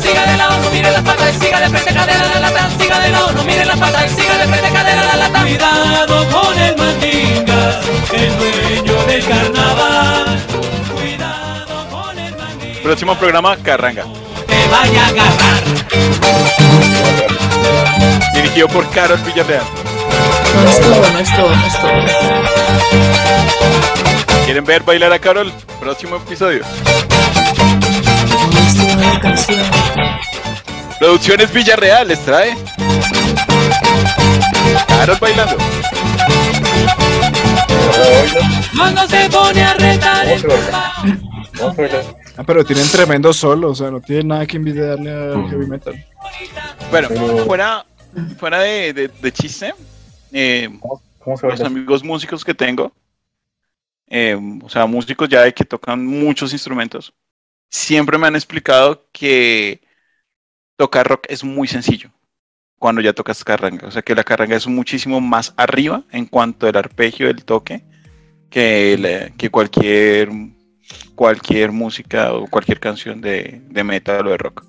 [0.02, 2.68] Siga de lado, no mire las patas, siga de frente, cadera la lata.
[2.78, 4.23] Siga de lado, no mire las patas, siga
[12.84, 14.04] Próximo programa, Carranga.
[14.46, 15.64] te vaya a agarrar.
[18.34, 19.64] Dirigido por Carol Villarreal.
[20.54, 21.92] No es todo, no es todo, no es todo.
[24.44, 25.50] ¿Quieren ver bailar a Carol?
[25.80, 26.62] Próximo episodio.
[28.52, 29.64] No es toda la canción.
[30.98, 32.54] Producciones Villarreal les trae.
[34.88, 35.56] Carol bailando.
[37.96, 38.64] ¿Lo bailan?
[38.76, 40.92] Cuando se pone a retar Vamos a papá.
[41.58, 42.23] Vamos a bailar.
[42.36, 45.50] Ah, pero tienen tremendo solo, o sea, no tienen nada que envidiarle al Mm.
[45.50, 46.06] heavy metal.
[46.90, 47.86] Bueno, Pero- fuera,
[48.38, 49.72] fuera de, de- de chiste,
[50.32, 51.66] eh, ¿Cómo, cómo se los baila?
[51.68, 52.92] amigos músicos que tengo,
[54.08, 57.12] eh, o sea, músicos ya de que tocan muchos instrumentos,
[57.70, 59.80] siempre me han explicado que
[60.76, 62.10] tocar rock es muy sencillo
[62.78, 63.86] cuando ya tocas carranga.
[63.86, 67.84] O sea, que la carranga es muchísimo más arriba en cuanto al arpegio del toque
[68.50, 70.28] que, la- que cualquier,
[71.14, 74.64] cualquier música o cualquier canción de, de metal o de rock.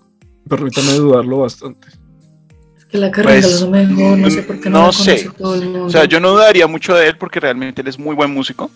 [0.50, 1.88] Permítame dudarlo bastante.
[2.78, 5.30] Es que la carrera Pues, lo mejor, no sé por qué no, no la sé.
[5.38, 5.86] todo el mundo.
[5.86, 8.70] O sea, yo no dudaría mucho de él porque realmente él es muy buen músico.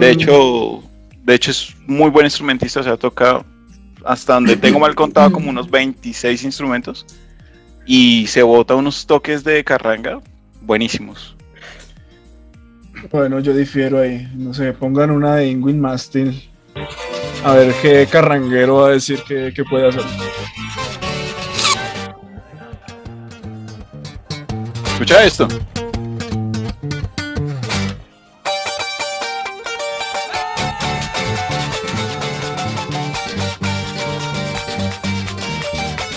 [0.00, 0.82] De hecho,
[1.24, 3.44] de hecho es muy buen instrumentista, o sea, toca
[4.04, 7.04] hasta donde tengo mal contado como unos 26 instrumentos
[7.84, 10.20] y se bota unos toques de carranga
[10.62, 11.36] buenísimos.
[13.10, 14.28] Bueno, yo difiero ahí.
[14.34, 16.40] No sé, pongan una de Ingwin Mastin.
[17.44, 20.02] A ver qué carranguero va a decir que, que puede hacer.
[24.92, 25.46] Escucha esto.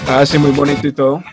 [0.07, 1.23] Ah, sí, muy bonito y todo.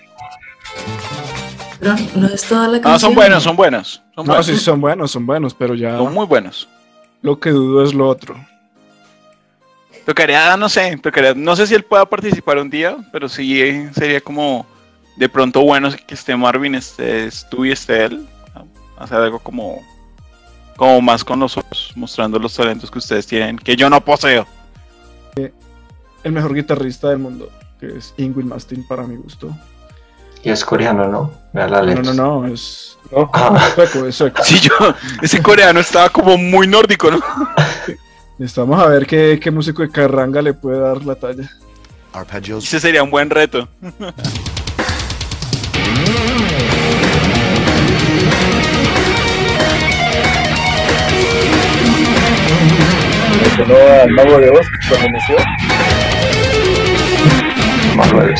[1.81, 2.93] Pero no es toda la canción.
[2.95, 4.03] Ah, son buenos, son buenos.
[4.15, 4.47] Son, No, buenos.
[4.47, 6.69] sí, son buenos, son buenos, pero ya Son muy buenos.
[7.23, 8.37] lo que dudo es lo otro.
[10.07, 13.91] Tocaría, no sé, tocaría, no sé si él pueda participar un día, pero sí eh,
[13.93, 14.65] sería como
[15.17, 18.27] de pronto bueno que esté Marvin, estés tú y esté él.
[18.99, 19.83] Hacer algo como,
[20.77, 24.47] como más con nosotros, mostrando los talentos que ustedes tienen, que yo no poseo.
[26.23, 29.55] El mejor guitarrista del mundo, que es Ingwin Mastin para mi gusto.
[30.43, 31.33] Y es coreano, ¿no?
[31.53, 32.03] La No, letra.
[32.15, 33.29] no, no, es ¿No?
[33.35, 34.43] Ah, sueco, es sueco.
[34.45, 34.73] Sí, yo,
[35.23, 37.19] ese coreano estaba como muy nórdico, ¿no?
[38.39, 41.51] Necesitamos a ver qué, qué músico de carranga le puede dar la talla.
[42.13, 43.69] Arpeggios Ese sería un buen reto.
[53.41, 55.37] Me sonó al Mago de Oz cuando inició.
[57.97, 58.35] Manuel.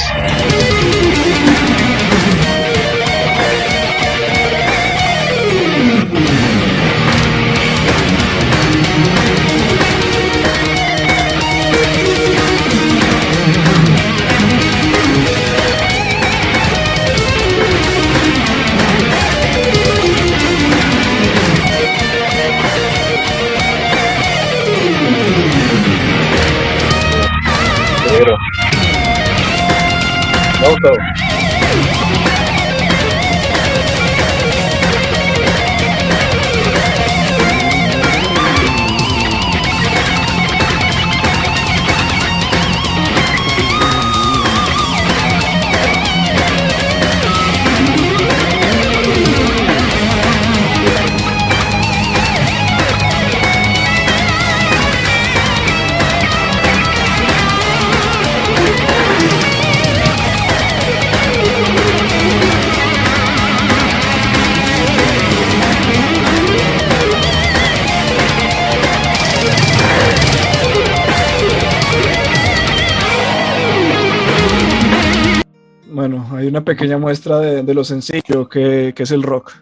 [28.19, 28.35] Pero...
[30.61, 31.26] Me
[76.09, 79.55] Bueno, hay una pequeña muestra de, de lo sencillo que, que es el rock.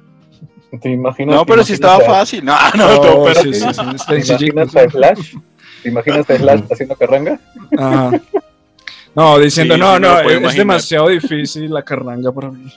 [0.82, 1.36] ¿Te imaginas?
[1.36, 2.44] No, pero si estaba a- fácil.
[2.44, 5.34] No, no, no, Oh, pero sí, sí, sí, ¿Te imaginas a Slash?
[5.82, 7.40] ¿Te imaginas a Slash haciendo carranga?
[7.78, 8.20] Ajá.
[9.14, 10.54] No, diciendo, Sí, no, no, es imaginar.
[10.54, 12.70] demasiado difícil la carranga para mí.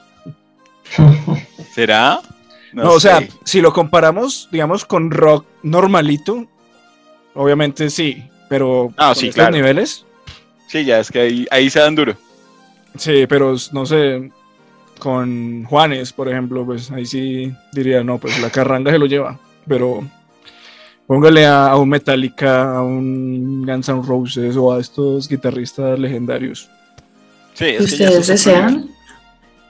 [1.76, 2.22] ¿será?
[2.72, 6.46] No, o sea, si lo comparamos, digamos, con rock normalito,
[7.34, 9.56] obviamente sí, pero Ah, con sí, estos claro.
[9.58, 10.06] niveles,
[10.70, 12.16] Sí, ya es que ahí, ahí se dan duro.
[12.96, 14.32] Sí, pero no sé,
[15.00, 19.40] con Juanes, por ejemplo, pues ahí sí diría, no, pues la carranga se lo lleva,
[19.68, 20.08] pero
[21.06, 26.70] póngale a, a un Metallica, a un Guns N' Roses o a estos guitarristas legendarios.
[27.54, 28.90] Sí, Si es ustedes desean,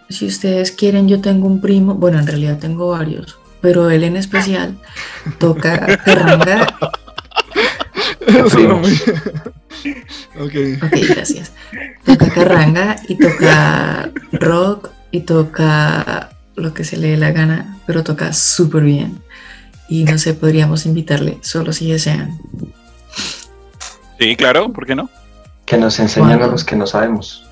[0.09, 4.17] si ustedes quieren, yo tengo un primo, bueno, en realidad tengo varios, pero él en
[4.17, 4.77] especial
[5.39, 6.67] toca carranga.
[10.39, 10.53] Ok.
[10.83, 11.53] Ok, gracias.
[12.05, 18.03] Toca carranga y toca rock y toca lo que se le dé la gana, pero
[18.03, 19.21] toca súper bien.
[19.87, 22.37] Y no sé, podríamos invitarle, solo si desean.
[24.19, 25.09] Sí, claro, ¿por qué no?
[25.65, 27.45] Que nos enseñan a los que no sabemos.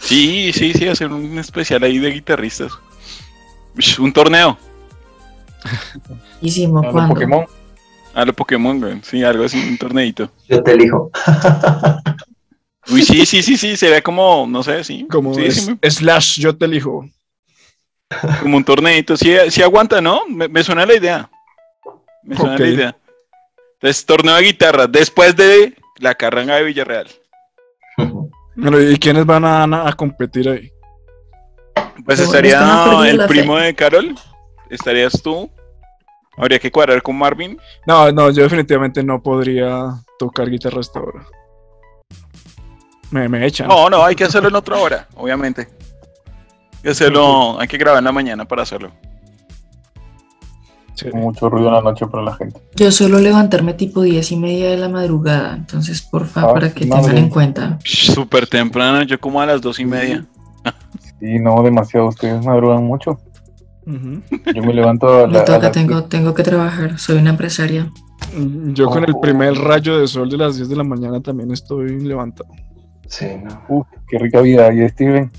[0.00, 2.72] Sí, sí, sí, hacer un especial ahí de guitarristas.
[3.98, 4.58] Un torneo
[6.40, 7.14] Hicimos cuando.
[7.14, 7.46] Pokémon.
[8.14, 9.00] A lo Pokémon, güey.
[9.02, 10.30] Sí, algo así, un torneito.
[10.48, 11.10] Yo te elijo.
[12.90, 15.06] Uy, sí, sí, sí, sí, se ve como, no sé, sí.
[15.10, 17.04] Como sí, es- sí, muy- Slash, yo te elijo.
[18.42, 19.16] como un torneito.
[19.16, 20.22] Sí, sí aguanta, ¿no?
[20.28, 21.30] Me, me suena la idea.
[22.22, 22.96] Me suena la idea.
[23.74, 27.08] Entonces, torneo de guitarra, después de la carranga de Villarreal.
[28.56, 30.70] Bueno, ¿y quiénes van a, a competir ahí?
[32.04, 32.60] Pues estaría
[33.06, 34.14] el primo de Carol,
[34.68, 35.50] estarías tú.
[36.40, 37.58] Habría que cuadrar con Marvin.
[37.86, 41.24] No, no, yo definitivamente no podría tocar guitarra hasta ahora.
[43.10, 43.68] Me, me echan.
[43.68, 45.62] No, no, hay que hacerlo en otra hora, obviamente.
[45.62, 48.90] Hay que hacerlo, hay que grabar en la mañana para hacerlo.
[50.94, 51.08] Sí.
[51.14, 52.60] Mucho ruido en la noche para la gente.
[52.76, 56.84] Yo suelo levantarme tipo diez y media de la madrugada, entonces porfa, Ah, para que
[56.86, 57.02] madre.
[57.04, 57.78] tengan en cuenta.
[57.84, 60.26] Súper temprano, yo como a las dos y media.
[61.18, 62.08] Sí, no, demasiado.
[62.08, 63.18] Ustedes madrugan mucho.
[64.54, 65.40] Yo me levanto a Me la.
[65.40, 67.90] a toca, las- tengo, tengo que trabajar, soy una empresaria.
[68.74, 69.20] Yo con el Oh.
[69.20, 72.50] primer rayo de sol de las 10 de la mañana también estoy levantado.
[73.08, 73.62] Sí, no.
[73.68, 74.72] Uf, qué rica vida.
[74.72, 75.30] Y Steven,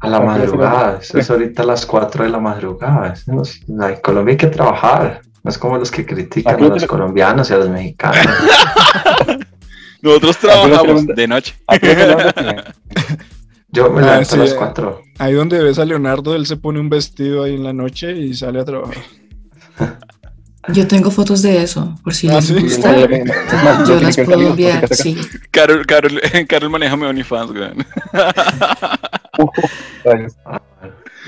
[0.00, 3.14] A la ¿A madrugada, eso es ahorita a las 4 de la madrugada.
[3.26, 3.42] no
[3.88, 5.20] En Colombia hay que trabajar.
[5.44, 8.24] No es como los que critican ¿A a los colombianos y a los mexicanos.
[10.00, 11.54] Nosotros trabajamos de noche.
[11.66, 11.76] ¿a?
[13.70, 14.56] Yo me Ah, levanto a las eh.
[14.56, 15.02] 4.
[15.22, 18.34] Ahí donde ves a Leonardo, él se pone un vestido ahí en la noche y
[18.34, 18.96] sale a trabajar.
[20.72, 22.54] Yo tengo fotos de eso, por si Ah, les sí.
[22.54, 22.92] gusta.
[23.86, 25.16] Yo las puedo enviar, sí.
[25.52, 27.52] Carol, Carol, Carol maneja mi OnlyFans.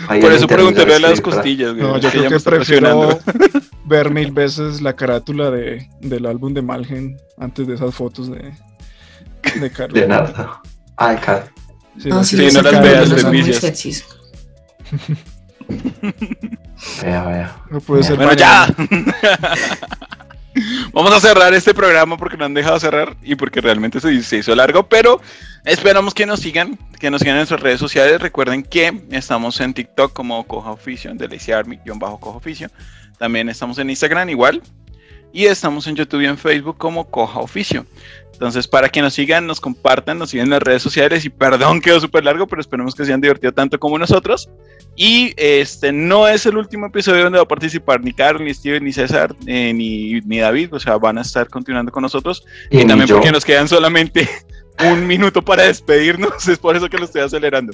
[0.09, 1.82] Ahí Por eso pregunté lo de las costillas, güey.
[1.86, 3.18] No, yo creo que prefiero
[3.86, 8.53] ver mil veces la carátula de, del álbum de Malgen antes de esas fotos de,
[9.61, 9.99] de Carlos.
[10.01, 10.61] Leonardo.
[10.97, 11.53] Ay, Car.
[11.99, 14.05] Sí, No, las- sí, Sí, los no las sacaron, veas, los te sexys.
[17.03, 17.57] Vea, vea.
[17.70, 18.66] no puede ser Bueno, ya.
[20.92, 24.36] Vamos a cerrar este programa porque no han dejado cerrar y porque realmente se, se
[24.36, 25.20] hizo largo, pero
[25.64, 28.20] esperamos que nos sigan, que nos sigan en nuestras redes sociales.
[28.20, 32.70] Recuerden que estamos en TikTok como Coja Oficio, de Lazy Army, guion bajo Coja Oficio.
[33.18, 34.62] También estamos en Instagram igual.
[35.35, 37.85] Y estamos en YouTube y en Facebook como Coja Oficio.
[38.35, 41.24] Entonces, para que nos sigan, nos compartan, nos sigan en las redes sociales.
[41.24, 44.49] Y perdón, quedó súper largo, pero esperemos que se hayan divertido tanto como nosotros.
[44.95, 48.85] Y este no es el último episodio donde va a participar ni Carl, ni Steven,
[48.85, 50.72] ni César, eh, ni, ni David.
[50.72, 52.45] O sea, van a estar continuando con nosotros.
[52.70, 53.16] Y, ni también yo.
[53.16, 54.28] porque nos quedan solamente
[54.89, 56.47] un minuto para despedirnos.
[56.49, 57.72] Es por eso que lo estoy acelerando.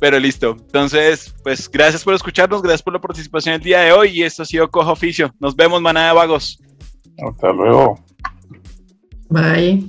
[0.00, 0.56] Pero listo.
[0.58, 4.08] Entonces, pues gracias por escucharnos, gracias por la participación el día de hoy.
[4.08, 5.34] Y esto ha sido Cojo Oficio.
[5.38, 6.58] Nos vemos, manada de vagos.
[7.18, 7.98] Hasta luego.
[9.30, 9.82] Bye.